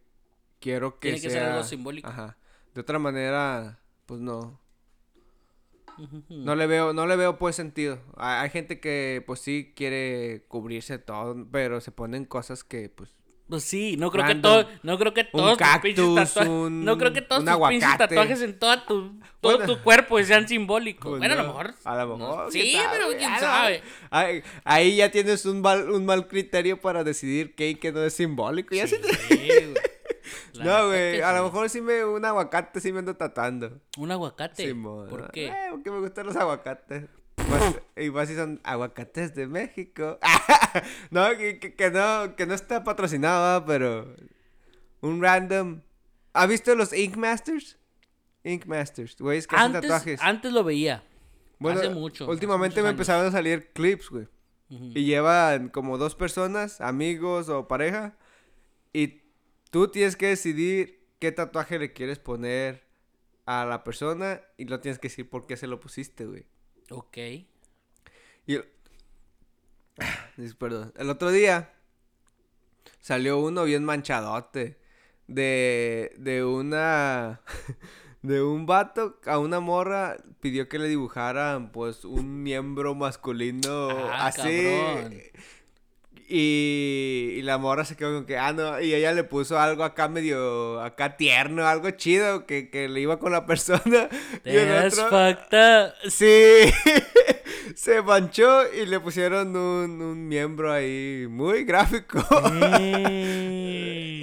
[0.60, 1.42] quiero que Tiene que sea...
[1.42, 2.08] ser algo simbólico.
[2.08, 2.38] Ajá.
[2.72, 4.60] De otra manera, pues no.
[6.28, 8.00] No le veo, no le veo pues sentido.
[8.16, 13.19] Hay, hay gente que, pues sí, quiere cubrirse todo, pero se ponen cosas que, pues...
[13.50, 16.84] Pues sí, no creo que todo, no creo que todos tus pinches cactus, tatuajes, un-
[16.84, 19.66] no creo que todos un tus pinches tatuajes en toda tu, todo Bueno.
[19.66, 21.08] tu cuerpo sean simbólicos.
[21.10, 21.74] pues, bueno, a lo mejor.
[21.84, 22.52] A lo no- mejor.
[22.52, 23.82] sí, pero quién sabe.
[24.10, 28.02] Ahí, ahí ya tienes un mal, un mal criterio para decidir qué y qué no
[28.04, 28.74] es simbólico.
[28.74, 28.96] Ya Sí,
[29.28, 29.36] sí-
[30.54, 31.20] neta No, güey.
[31.20, 31.44] A lo sí.
[31.44, 33.80] mejor sí me un aguacate sí me ando tatuando.
[33.98, 34.66] Un aguacate.
[34.66, 35.08] Simón.
[35.08, 35.46] ¿Por qué?
[35.46, 37.04] Eh, porque me gustan los aguacates.
[37.48, 40.18] Más- y más si son aguacates de México.
[41.10, 44.14] no, que, que- que no, que no está patrocinado, pero
[45.00, 45.80] un random.
[46.32, 47.76] ¿Ha visto los Ink Masters?
[48.44, 50.20] Ink Masters, güeyes que hacen Antes, tatuajes.
[50.22, 51.02] antes lo veía.
[51.58, 54.28] Bueno, hace mucho, Últimamente me empezaron a salir clips, güey.
[54.70, 58.16] Y llevan como dos personas, amigos o pareja.
[58.92, 59.20] Y
[59.70, 62.84] tú tienes que decidir qué tatuaje le quieres poner
[63.46, 64.40] a la persona.
[64.56, 66.46] Y lo tienes que decir por qué se lo pusiste, güey.
[66.90, 67.16] Ok.
[68.46, 68.64] Y el...
[70.58, 70.92] Perdón.
[70.96, 71.72] El otro día
[73.00, 74.78] salió uno bien manchadote.
[75.26, 77.40] De, de una...
[78.22, 84.26] De un vato a una morra pidió que le dibujaran pues un miembro masculino Ah,
[84.26, 84.62] así.
[84.62, 85.14] cabrón.
[86.32, 89.82] Y, y la morra se quedó con que, ah, no, y ella le puso algo
[89.82, 94.08] acá medio, acá tierno, algo chido, que, que le iba con la persona.
[94.44, 95.08] y el otro-.
[96.08, 96.72] Sí,
[97.74, 102.24] se manchó y le pusieron un, un miembro ahí muy gráfico.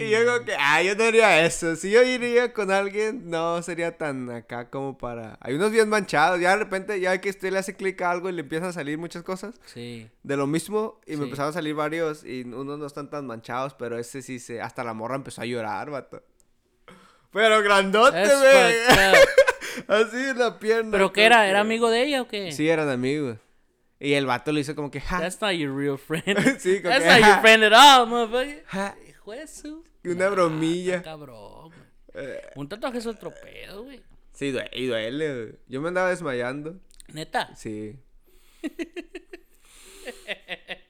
[0.03, 1.75] Y yo como que, ah, yo no haría eso.
[1.75, 5.37] Si yo iría con alguien, no sería tan acá como para...
[5.41, 8.29] Hay unos bien manchados, ya de repente, ya que usted le hace clic a algo
[8.29, 10.09] y le empiezan a salir muchas cosas Sí.
[10.23, 11.17] de lo mismo y Sí.
[11.17, 14.61] me empezaron a salir varios y unos no están tan manchados, pero ese sí se...
[14.61, 16.23] Hasta la morra empezó a llorar, vato.
[17.31, 18.75] Pero grandote, güey.
[19.87, 20.91] Así en la pierna.
[20.91, 21.47] ¿Pero qué era?
[21.47, 22.51] ¿Era amigo de ella o qué?
[22.51, 23.37] Sí, eran amigos.
[23.99, 26.25] Y el vato le hizo como que, ja, That's not your real friend.
[26.59, 28.63] Sí, como That's que, not your friend at all, motherfucker.
[28.67, 28.95] ja.
[29.07, 30.95] Hijo de su- Una bromilla.
[30.97, 31.71] está Cabrón.
[32.13, 32.27] güey.
[32.55, 34.01] Un tatuaje es otro pedo, güey.
[34.33, 35.55] Sí, duele, y duele, güey.
[35.67, 36.79] Yo me andaba desmayando.
[37.13, 37.53] Neta.
[37.55, 37.95] Sí.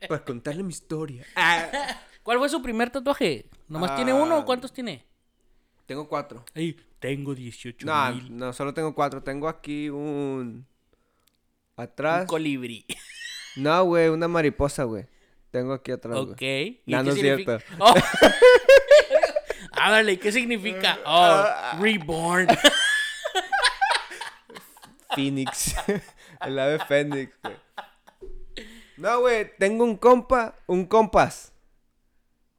[0.07, 1.25] Para contarle mi historia.
[1.35, 1.99] Ah.
[2.23, 3.49] ¿Cuál fue su primer tatuaje?
[3.67, 4.39] ¿Nomás tiene uno Ah.
[4.39, 5.05] o cuántos tiene?
[5.85, 6.43] Tengo cuatro.
[6.53, 8.35] Ay, tengo 18 No, mil.
[8.37, 9.23] no, solo tengo cuatro.
[9.23, 10.65] Tengo aquí un...
[11.77, 12.25] Un Atrás.
[12.27, 12.85] colibrí.
[13.55, 15.07] No, güey, una mariposa, güey.
[15.51, 16.41] Tengo aquí atrás, ok.
[16.41, 17.59] ¿Y No, es significa?
[17.59, 17.75] cierto.
[17.83, 17.93] Oh.
[19.71, 20.97] Háblale, ¿qué significa?
[21.05, 21.45] Oh,
[21.81, 22.47] reborn.
[25.15, 25.75] Phoenix.
[26.41, 27.55] El ave Fénix, güey.
[28.97, 31.53] No, güey, tengo un compa, un compás.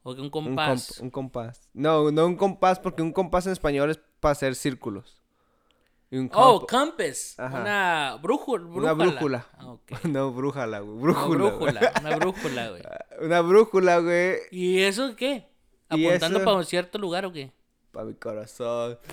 [0.05, 0.89] o un Un, compás.
[0.99, 1.69] comp- un compás.
[1.75, 5.18] No, no un compás, porque un compás en español es para hacer círculos.
[6.11, 7.39] Un Oh, comp- compass.
[7.39, 7.61] Ajá.
[7.61, 8.65] Una brújula.
[8.67, 9.47] una brújula.
[9.59, 9.91] Ah, ok.
[10.05, 10.97] No, brújala, güey.
[10.97, 11.39] Una Brújula.
[11.51, 11.51] güey.
[11.61, 12.83] brújula, una brújula, güey.
[13.21, 14.37] Una brújula, güey.
[14.51, 15.49] ¿Y eso qué?
[15.91, 16.45] ¿Y ¿Apuntando eso?
[16.45, 17.53] para un cierto lugar o qué?
[17.93, 18.99] Para mi corazón.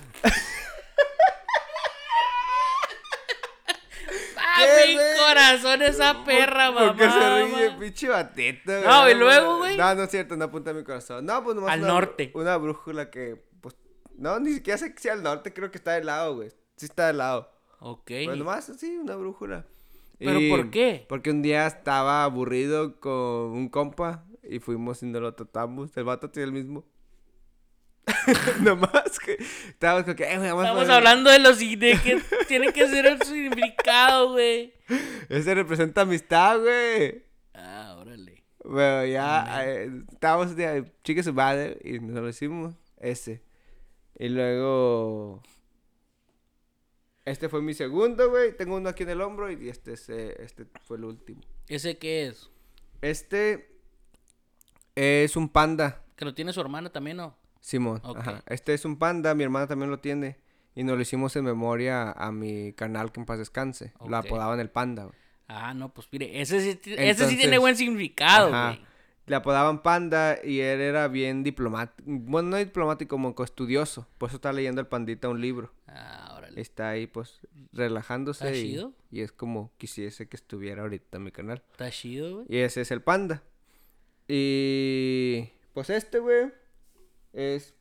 [4.38, 5.06] ¡Ah, ¿Qué, mi güey?
[5.18, 6.86] corazón, esa perra, mamá!
[6.88, 8.72] ¿Por qué se ríe, pinche batito?
[8.84, 9.76] No, ¿y luego, güey?
[9.76, 11.26] No, no es cierto, no apunta a mi corazón.
[11.26, 12.30] No, pues nomás Al una, norte.
[12.34, 13.74] Una brújula que, pues,
[14.16, 16.50] no, ni siquiera sé que sea al norte, creo que está de lado, güey.
[16.76, 17.50] Sí está de lado.
[17.80, 18.10] Ok.
[18.24, 19.64] Pues nomás, sí, una brújula.
[20.18, 21.04] ¿Pero por qué?
[21.08, 25.96] Porque un día estaba aburrido con un compa y fuimos y nos lo tratamos.
[25.96, 26.84] El vato tiene el mismo.
[28.60, 29.36] nomás que
[29.68, 33.20] estábamos con que, eh, a Estamos hablando de los de que tiene que ser el
[33.22, 34.72] significado, güey.
[35.28, 37.24] Ese representa amistad, güey.
[37.52, 38.44] Ah, órale.
[38.64, 43.42] Bueno, ya eh, estábamos de chique su madre y nos lo hicimos ese.
[44.18, 45.42] Y luego
[47.26, 48.56] este fue mi segundo, güey.
[48.56, 51.42] Tengo uno aquí en el hombro y este es, eh, este fue el último.
[51.68, 52.48] ¿Ese qué es?
[53.02, 53.68] Este
[54.94, 57.36] es un panda, Que lo tiene su hermana también, ¿no?
[57.60, 58.00] Simón.
[58.04, 58.42] Ajá.
[58.46, 60.38] Este es un panda, mi hermana también lo tiene.
[60.74, 63.92] Y nos lo hicimos en memoria a mi canal que en paz descanse.
[64.00, 64.26] Lo Ok.
[64.26, 65.16] apodaban el panda, güey.
[65.48, 68.80] Ah, no, pues mire, ese sí, ese sí tiene buen significado, güey.
[69.26, 72.02] Le apodaban panda y él era bien diplomático.
[72.06, 74.06] Bueno, no diplomático, como estudioso.
[74.18, 75.72] Por eso está leyendo el pandita un libro.
[75.88, 76.35] Ah.
[76.56, 77.40] Está ahí, pues,
[77.72, 78.46] relajándose.
[78.46, 78.94] Está y, chido.
[79.10, 81.62] y es como quisiese que estuviera ahorita en mi canal.
[81.72, 82.46] Está chido, güey.
[82.48, 83.42] Y ese es el panda.
[84.26, 86.50] Y pues este, güey,
[87.34, 87.74] es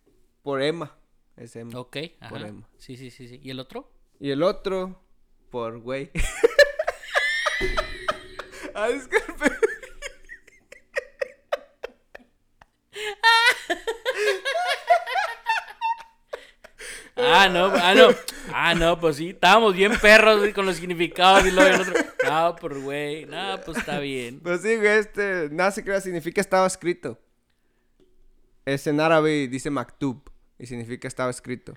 [0.43, 0.97] por Emma.
[1.38, 1.80] Es Emma.
[1.80, 1.95] Ok,
[2.30, 2.47] Por ajá.
[2.49, 2.67] Emma.
[2.78, 3.39] Sí, sí, sí, sí.
[3.41, 3.89] ¿Y el otro?
[4.19, 5.01] Y el otro,
[5.49, 6.11] por güey.
[8.76, 9.45] ah, disculpe.
[17.17, 18.09] Ah, no, ah, no.
[18.58, 19.32] Ah, no, pues sí.
[19.32, 21.93] Estábamos bien perros güey, con los significados y luego el otro.
[22.26, 23.26] No, por güey.
[23.26, 24.39] No, pues está bien.
[24.39, 27.20] Pues sí, güey, este, nada se crea, significa estaba escrito.
[28.64, 31.74] Es en árabe y dice maktub y significa estaba escrito.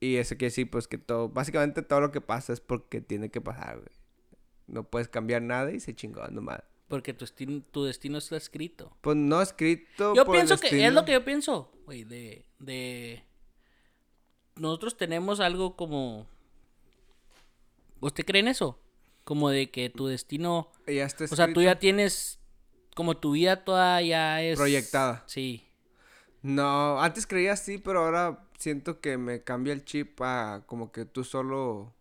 [0.00, 3.30] Y eso quiere decir, pues que todo, básicamente todo lo que pasa es porque tiene
[3.30, 3.94] que pasar, güey.
[4.68, 6.62] No puedes cambiar nada y se chingó nomás.
[6.88, 7.26] Porque tu,
[7.60, 8.96] tu destino está escrito.
[9.02, 10.14] Pues no escrito.
[10.14, 13.27] Yo por el pienso que es lo que yo pienso, güey, de, de...
[14.58, 16.26] Nosotros tenemos algo como...
[18.00, 18.78] ¿Usted cree en eso?
[19.24, 20.70] Como de que tu destino...
[20.86, 22.38] Ya está O sea, tú ya tienes...
[22.94, 24.56] Como tu vida toda ya es...
[24.56, 25.22] Proyectada.
[25.26, 25.64] Sí.
[26.42, 31.04] No, antes creía así, pero ahora siento que me cambia el chip a como que
[31.04, 31.94] tú solo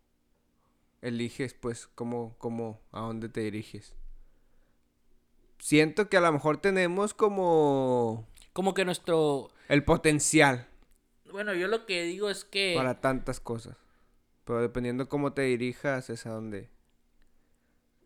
[1.01, 3.95] eliges, pues, cómo, cómo, a dónde te diriges.
[5.59, 9.49] Siento que a lo mejor tenemos como Como que nuestro...
[9.69, 10.67] el potencial
[11.31, 12.73] Bueno, yo lo que digo es que...
[12.75, 13.77] para tantas cosas.
[14.45, 16.69] Pero dependiendo cómo te dirijas es a dónde.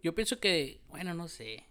[0.01, 0.81] Yo pienso que...
[0.89, 1.65] Bueno, no sé.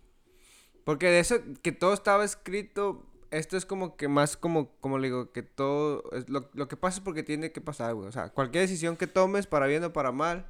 [0.85, 5.09] Porque de eso que todo estaba escrito, esto es como que más como, como le
[5.09, 8.09] digo, que todo, es lo, lo que pasa es porque tiene que pasar, güey.
[8.09, 10.47] O sea, cualquier decisión que tomes, para bien o para mal,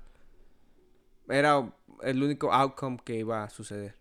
[1.28, 1.72] era
[2.02, 3.96] el único outcome que iba a suceder.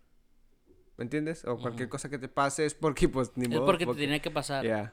[0.96, 1.44] ¿Me entiendes?
[1.46, 3.64] O cualquier cosa que te pase es porque, pues, ni Es modo.
[3.64, 4.64] porque te tenía que pasar.
[4.64, 4.92] Ya.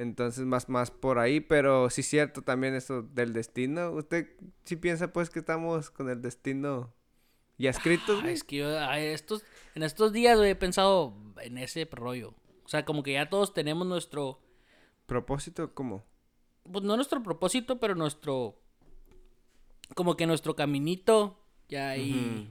[0.00, 3.90] Entonces, más, más por ahí, pero sí es cierto también eso del destino.
[3.90, 4.28] ¿Usted
[4.64, 6.94] sí piensa, pues, que estamos con el destino
[7.58, 8.32] ya escrito, Ah, güey?
[8.32, 9.44] es que yo a estos,
[9.74, 12.34] en estos días he pensado en ese rollo.
[12.64, 14.40] O sea, como que ya todos tenemos nuestro,
[15.06, 16.04] ¿Propósito cómo?
[16.70, 18.56] pues no nuestro propósito, pero nuestro,
[19.94, 21.38] como que nuestro caminito
[21.68, 22.48] ya ahí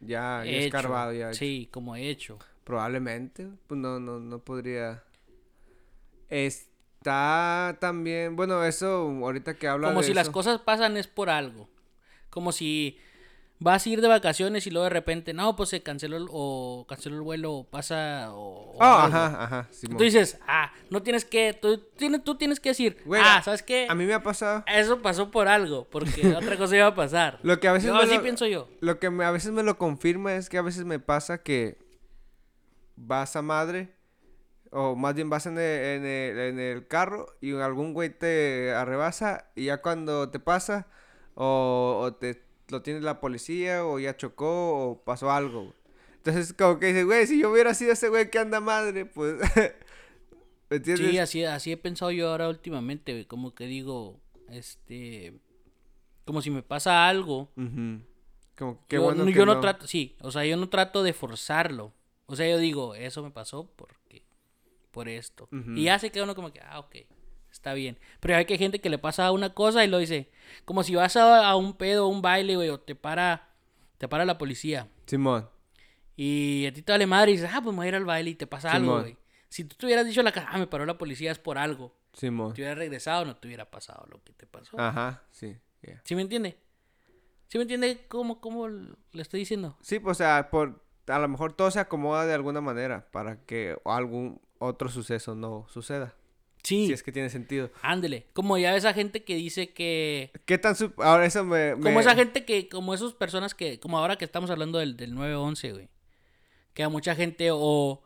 [0.00, 0.66] Ya, ya hecho.
[0.66, 1.30] escarbado, ya.
[1.30, 1.38] hecho.
[1.38, 2.38] Sí, como hecho.
[2.64, 5.02] Probablemente, pues no, no, no podría.
[6.28, 11.30] Está también, bueno, eso ahorita que habla Como de si las cosas pasan es por
[11.30, 11.68] algo.
[12.30, 12.98] Como si,
[13.60, 16.84] vas a ir de vacaciones y luego de repente, no, pues se canceló el- o
[16.88, 19.16] canceló el vuelo o pasa o, o algo.
[19.16, 19.68] ajá, ajá.
[19.96, 23.86] Tú dices, ah, no tienes que, tú tienes, tú tienes que decir, ah, ¿sabes qué?
[23.88, 24.64] A mí me ha pasado.
[24.66, 27.38] Eso pasó por algo, porque otra cosa iba a pasar.
[27.42, 28.68] Lo que a veces me así lo- pienso yo.
[28.80, 31.78] Lo que me- a veces me lo confirma es que a veces me pasa que
[32.96, 33.94] vas a madre,
[34.70, 38.72] o más bien vas en el, en el, en el carro y algún güey te
[38.72, 40.86] arrebasa y ya cuando te pasa,
[41.34, 45.60] o, o te lo tiene la policía, o ya chocó, o pasó algo.
[45.62, 45.72] güey.
[46.16, 49.36] Entonces, como que dices, güey, si yo hubiera sido ese güey que anda madre, pues.
[50.70, 51.10] ¿Me entiendes?
[51.10, 55.32] Sí, así, así he pensado yo ahora últimamente, güey, como que digo, este,
[56.26, 57.50] como si me pasa algo.
[58.58, 59.60] Como que qué yo, bueno no- que yo no no.
[59.60, 61.94] trato, sí, o sea, yo no trato de forzarlo.
[62.26, 63.94] O sea, yo digo, eso me pasó porque,
[64.90, 65.48] por esto.
[65.74, 66.96] Y ya se queda uno como que, ah, ok,
[67.50, 67.98] está bien.
[68.20, 70.30] Pero hay que gente que le pasa una cosa y lo dice,
[70.64, 73.50] como si vas a, a un pedo, un baile, güey, o te para,
[73.98, 74.88] te para la policía.
[75.06, 75.48] Simón.
[76.16, 78.04] Y a ti te vale madre y dices, ah, pues me voy a ir al
[78.04, 79.16] baile y te pasa algo, güey.
[79.48, 81.58] Si tú te hubieras dicho a la cara, ah, me paró la policía, es por
[81.58, 81.94] algo.
[82.12, 82.54] Simón.
[82.54, 84.78] Te hubieras regresado, no te hubiera pasado lo que te pasó.
[84.80, 85.56] Ajá, sí.
[85.82, 86.02] yeah.
[86.04, 86.58] ¿Sí me entiende?
[87.46, 89.78] ¿Sí me entiende cómo, cómo le estoy diciendo?
[89.80, 93.44] Sí, pues, o sea, por, a lo mejor todo se acomoda de alguna manera para
[93.44, 96.14] que algún otro suceso no suceda.
[96.62, 97.70] Sí, Si es que tiene sentido.
[97.82, 98.26] ándele.
[98.32, 100.32] Como ya esa gente que dice que...
[100.44, 100.74] ¿Qué tan...
[100.98, 101.74] Ahora eso me...
[101.80, 102.68] Como esa gente que...
[102.68, 103.78] Como esas personas que...
[103.80, 105.88] Como ahora que estamos hablando del, del 911, güey.
[106.74, 108.02] Que a mucha gente o...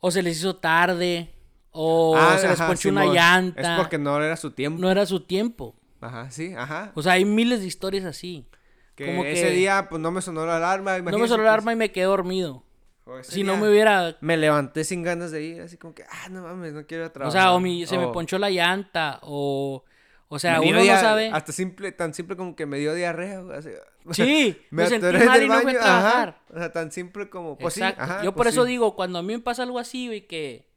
[0.00, 1.34] O se les hizo tarde.
[1.72, 3.60] O Ah, se les ajá, ponchó una llanta.
[3.74, 4.80] Es porque no era su tiempo.
[4.80, 5.74] No era su tiempo.
[6.00, 6.92] Ajá, sí, ajá.
[6.94, 8.46] O sea, hay miles de historias así.
[8.94, 10.98] Que como ese que- día, pues, no me sonó la alarma.
[11.00, 12.64] No me sonó la pues, arma y me quedé dormido.
[13.08, 14.16] O Si no me hubiera...
[14.20, 17.06] Me levanté sin ganas de ir, así como que, ah, no mames, no quiero ir
[17.06, 17.42] a O trabajar.
[17.42, 19.20] sea, o mi, se me O ponchó la llanta.
[19.22, 19.84] O...
[20.30, 21.30] O sea, uno no sabe...
[21.32, 23.70] Hasta simple, tan simple como que me dio diarrea, así.
[24.10, 26.28] Sí, me, me, sentí mal y no fui a trabajar.
[26.28, 26.42] ajá.
[26.54, 28.04] O sea, tan simple como, pues Exacto.
[28.04, 28.24] sí, ajá.
[28.24, 28.70] Yo por pues eso sí.
[28.70, 30.68] digo, cuando a mí me pasa algo así, güey, que...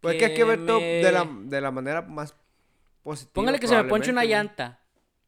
[0.00, 2.34] Pues es que hay que ver todo de la, de la manera más
[3.02, 3.32] positiva.
[3.34, 4.80] Póngale que se me ponche una llanta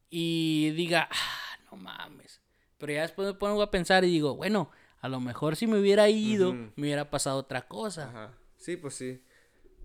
[0.09, 2.41] y diga, ah, no mames.
[2.77, 4.69] Pero ya después me pongo a pensar y digo, bueno,
[5.05, 8.09] a lo mejor si me hubiera ido, me hubiera pasado otra cosa.
[8.09, 8.33] Ajá.
[8.57, 9.21] Sí, pues sí.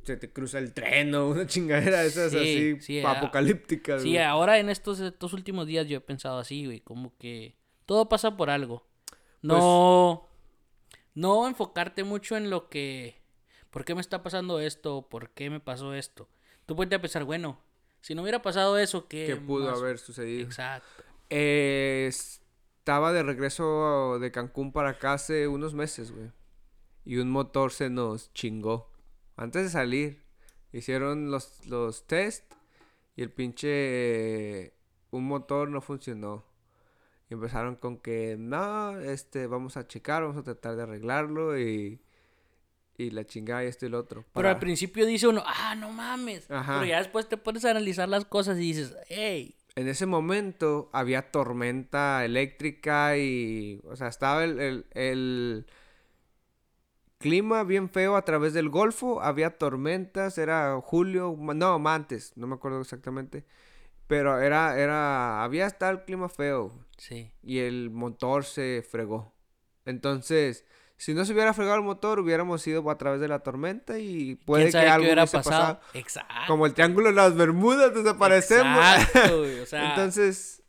[0.03, 4.03] Se te cruza el tren o una chingadera de esas Sí, así sí, apocalípticas.
[4.03, 4.23] Sí, güey.
[4.23, 7.55] ahora en estos, estos últimos días yo he pensado así, güey, como que
[7.87, 8.87] todo pasa por algo.
[9.11, 10.27] Pues No,
[11.15, 13.21] no enfocarte mucho en lo que,
[13.71, 15.07] ¿por qué me está pasando esto?
[15.09, 16.29] ¿Por qué me pasó esto?
[16.67, 17.61] Tú puedes pensar, bueno,
[18.01, 19.79] si no hubiera pasado eso, ¿qué que pudo más?
[19.81, 20.47] haber sucedido.
[20.47, 21.05] Exacto.
[21.29, 22.11] Eh,
[22.91, 26.33] estaba de regreso de Cancún para acá hace unos meses, güey.
[27.05, 28.91] Y un motor se nos chingó.
[29.37, 30.25] Antes de salir,
[30.73, 32.53] hicieron los, los test
[33.15, 34.75] y el pinche...
[35.13, 36.45] un motor no funcionó.
[37.29, 42.03] Y empezaron con que, no, este, vamos a checar, vamos a tratar de arreglarlo y...
[42.99, 44.25] Y la chingada y esto y lo otro.
[44.35, 46.51] Pero al principio dice uno, ah, no mames.
[46.51, 46.81] Ajá.
[46.81, 50.91] Pero ya después te pones a analizar las cosas y dices, hey, En ese momento
[50.93, 55.67] había tormenta eléctrica y, o sea, estaba el, el- el
[57.19, 62.55] clima bien feo a través del Golfo, había tormentas, era julio, no, antes, no me
[62.55, 63.45] acuerdo exactamente,
[64.07, 67.33] pero era, era, había hasta el clima feo sí.
[67.43, 69.35] y el motor se fregó.
[69.87, 70.65] Entonces,
[71.01, 74.35] si no se hubiera fregado el motor, hubiéramos ido a través de la tormenta y
[74.35, 75.43] puede ¿Quién que sabe algo hubiera pasado?
[75.43, 75.81] pasado.
[75.95, 76.35] Exacto.
[76.47, 78.79] Como el triángulo de las Bermudas, desaparecemos.
[78.79, 80.63] Exacto, güey, o sea, Entonces,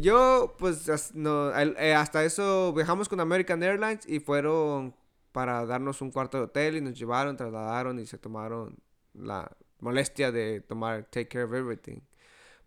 [0.00, 4.92] yo, pues, no, eh, hasta eso viajamos con American Airlines y fueron
[5.30, 8.76] para darnos un cuarto de hotel y nos llevaron, trasladaron y se tomaron
[9.14, 12.00] la molestia de tomar take care of everything.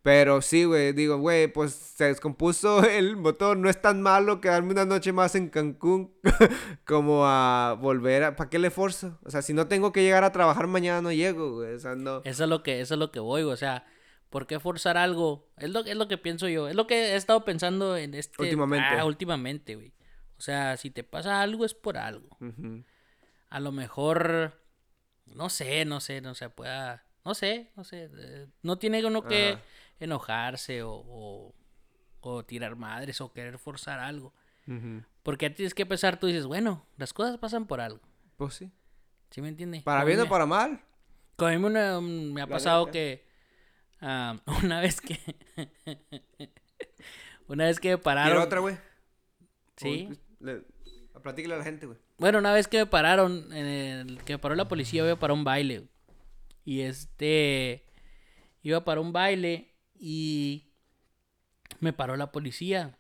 [0.02, 4.72] Pero sí, güey, digo, güey, pues se descompuso el motor, no es tan malo quedarme
[4.72, 6.14] una noche más en Cancún
[6.86, 8.36] como a volver a...
[8.36, 9.20] ¿Para qué le forzo?
[9.26, 11.96] O sea, si no tengo que llegar a trabajar mañana no llego, güey, o sea,
[11.96, 12.22] no...
[12.24, 13.86] eso es lo que, eso es lo que voy, güey, o sea,
[14.30, 15.50] ¿por qué forzar algo?
[15.58, 18.42] Es lo, es lo que pienso yo, es lo que he estado pensando en este...
[18.42, 18.88] Últimamente.
[18.98, 19.94] Ah, últimamente, güey.
[20.38, 22.38] O sea, si te pasa algo es por algo.
[23.50, 24.54] A lo mejor,
[25.26, 28.10] no sé, no sé, no se pueda, no sé, no sé.
[28.18, 29.58] eh, No tiene uno que.
[30.00, 31.56] Enojarse o, o,
[32.22, 34.34] o tirar madres o querer forzar algo.
[35.24, 38.02] Porque tienes que pensar, tú dices, bueno, las cosas pasan por algo.
[38.38, 38.72] Pues sí.
[39.32, 39.82] ¿Sí me entiendes?
[39.84, 40.80] Para bien o para mal.
[41.36, 41.70] Como a mí
[42.34, 42.92] me, ha La pasado neta.
[42.94, 43.26] que
[44.64, 45.20] una vez que
[47.48, 48.78] una vez que me pararon ¿Quiere otra, güey?
[49.78, 50.10] sí
[50.42, 50.62] O- Le,
[51.22, 51.98] platícale a la gente, güey.
[52.18, 55.34] bueno una vez que me pararon en el que me paró la policía iba para
[55.34, 55.88] un baile
[56.64, 57.86] y este
[58.62, 59.69] iba para un baile
[60.00, 60.72] y
[61.80, 62.98] me paró la policía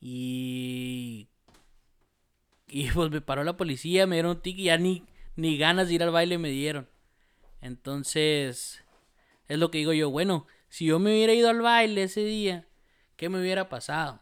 [0.00, 1.28] Y.
[2.66, 5.04] Y pues me paró la policía, me dieron un ticket y ya ni,
[5.36, 6.88] ni ganas de ir al baile me dieron.
[7.60, 8.82] Entonces.
[9.48, 12.68] Es lo que digo yo, bueno, si yo me hubiera ido al baile ese día,
[13.16, 14.20] ¿qué me hubiera pasado?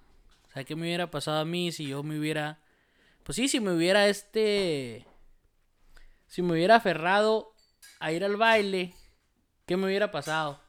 [0.48, 2.62] O sea, ¿qué me hubiera pasado a mí si yo me hubiera...
[3.24, 5.06] Pues sí, si me hubiera este...
[6.26, 7.54] Si me hubiera aferrado
[8.00, 8.94] a ir al baile,
[9.66, 10.62] ¿qué me hubiera pasado?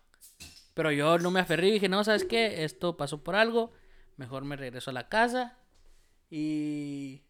[0.80, 2.64] Pero yo no me aferré y dije, no, ¿sabes qué?
[2.64, 3.74] Esto pasó por algo.
[4.16, 5.58] Mejor me regreso a la casa.
[6.30, 7.24] Y...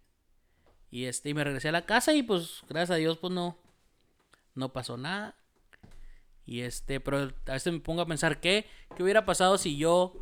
[0.92, 3.58] Y este, y me regresé a la casa y pues, gracias a Dios, pues no...
[4.54, 5.36] No pasó nada.
[6.46, 10.14] Y este, pero a veces me pongo a pensar, ¿qué, qué hubiera pasado si yo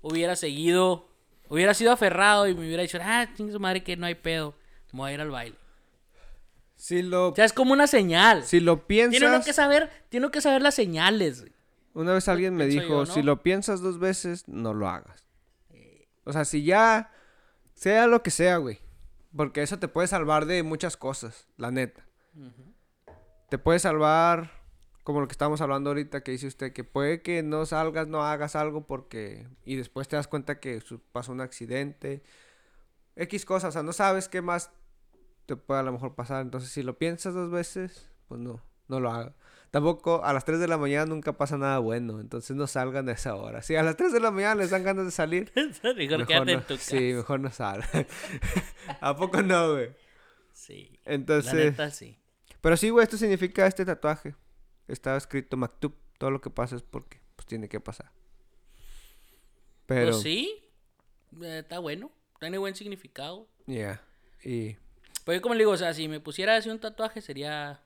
[0.00, 1.08] hubiera seguido,
[1.48, 4.54] hubiera sido aferrado y me hubiera dicho, ah, chingue su madre que no hay pedo,
[4.92, 5.56] me voy a ir al baile.
[6.76, 8.44] Si lo, O sea, es como una señal.
[8.44, 9.18] si lo piensas...
[9.18, 11.40] Tiene uno que saber, tiene uno que saber las señales.
[11.40, 11.55] güey.
[11.96, 13.06] Una vez alguien me dijo, yo, ¿no?
[13.06, 15.26] si lo piensas dos veces, no lo hagas.
[16.24, 17.10] O sea, si ya,
[17.72, 18.80] sea lo que sea, güey.
[19.34, 22.06] Porque eso te puede salvar de muchas cosas, la neta.
[23.48, 24.50] Te puede salvar,
[25.04, 28.22] como lo que estamos hablando ahorita, que dice usted, que puede que no salgas, no
[28.22, 29.48] hagas algo porque...
[29.64, 30.82] Y después te das cuenta que
[31.12, 32.22] pasó un accidente.
[33.14, 34.70] X cosas, o sea, no sabes qué más
[35.46, 36.42] te puede a lo mejor pasar.
[36.42, 39.34] Entonces, si lo piensas dos veces, pues no, no lo hagas.
[39.76, 43.12] Tampoco a las 3 de la mañana nunca pasa nada bueno, entonces no salgan a
[43.12, 43.60] esa hora.
[43.60, 45.52] Si a las 3 de la mañana les dan ganas de salir,
[45.82, 46.90] Mejor quédate no, en tu casa.
[46.96, 48.06] sí, mejor no salgan.
[49.02, 49.90] ¿A poco no, güey?
[50.50, 50.98] Sí.
[51.04, 52.18] Entonces, la neta, sí.
[52.62, 54.34] pero sí, güey, esto significa este tatuaje.
[54.88, 58.10] Está escrito Maktub, todo lo que pasa es porque pues tiene que pasar.
[59.84, 60.70] Pero, Pues sí,
[61.42, 62.10] eh, está bueno,
[62.40, 63.46] tiene buen significado.
[63.66, 64.02] yeah,
[64.42, 64.78] y
[65.26, 67.82] Pues yo como le digo, o sea, si me pusiera así un tatuaje sería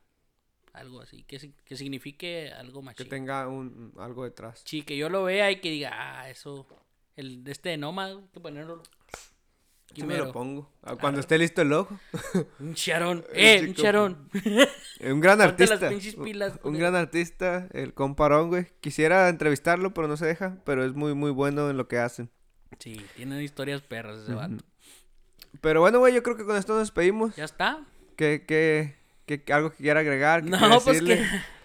[0.73, 4.63] algo así, que, que signifique algo más que tenga un, algo detrás.
[4.65, 6.67] Sí, que yo lo vea y que diga, ah, eso,
[7.17, 8.83] el de este de Nomad, hay que ponerlo.
[9.93, 10.71] Yo me lo pongo.
[10.83, 11.99] ah, Cuando esté listo el ojo.
[12.61, 14.29] Un charón, eh, un charón.
[15.01, 15.91] Un gran las artista.
[16.23, 18.67] pilas, un- gran artista, el comparón, güey.
[18.81, 20.59] Quisiera entrevistarlo, pero no se deja.
[20.65, 22.31] Pero es muy, muy bueno en lo que hacen.
[22.79, 24.63] Sí, tienen historias perras ese vato.
[25.61, 27.35] Pero bueno, güey, yo creo que con esto nos despedimos.
[27.35, 27.85] Ya está.
[28.15, 28.97] ¿Qué, qué,
[29.39, 30.43] qué- algo que quiera agregar?
[30.43, 31.03] que No, quiera pues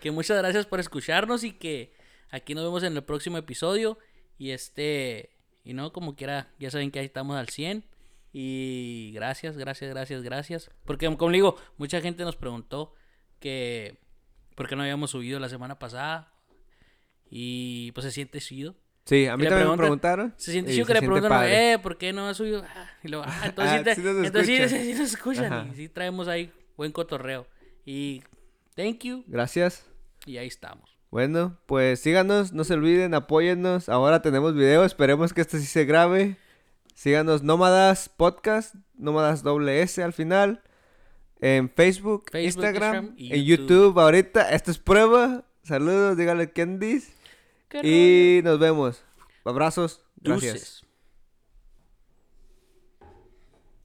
[0.01, 1.93] que, muchas gracias por escucharnos y que
[2.29, 3.97] aquí nos vemos en el próximo episodio.
[4.37, 5.31] Y este,
[5.63, 7.85] y no, como quiera, ya saben que ahí estamos al 100.
[8.33, 10.69] Y gracias, gracias, gracias, gracias.
[10.83, 12.93] Porque como digo, mucha gente nos preguntó
[13.39, 13.97] que
[14.55, 16.31] por qué no habíamos subido la semana pasada.
[17.29, 18.75] Y pues se siente chido.
[19.05, 20.33] Sí, a mí también me preguntaron.
[20.37, 21.73] Se siente chido que le preguntan, padre.
[21.73, 22.63] eh, ¿por qué no has subido?
[22.67, 24.79] Ah, y luego, ah, entonces, Ah, sí, te- sí nos entonces sí, escuchan.
[24.81, 25.53] sí, sí nos escuchan.
[25.53, 25.67] Ajá.
[25.71, 27.47] Y sí traemos ahí buen cotorreo.
[27.85, 28.23] Y
[28.75, 29.23] thank you.
[29.27, 29.85] Gracias.
[30.25, 30.95] Y ahí estamos.
[31.11, 33.87] Bueno, pues síganos, no se olviden, apóyennos.
[33.87, 36.37] Ahora tenemos video, esperemos que este sí se grabe.
[36.93, 40.61] Síganos Nómadas Podcast, Nómadas doble S al final.
[41.39, 43.67] En Facebook, Facebook, Instagram, Instagram y en YouTube.
[43.69, 44.49] YouTube ahorita.
[44.51, 45.45] Esto es prueba.
[45.63, 47.13] Saludos, díganle quién dice.
[47.69, 49.03] ¿Qué Y nos vemos.
[49.43, 50.03] Abrazos.
[50.17, 50.53] Gracias.
[50.53, 50.84] Deuces.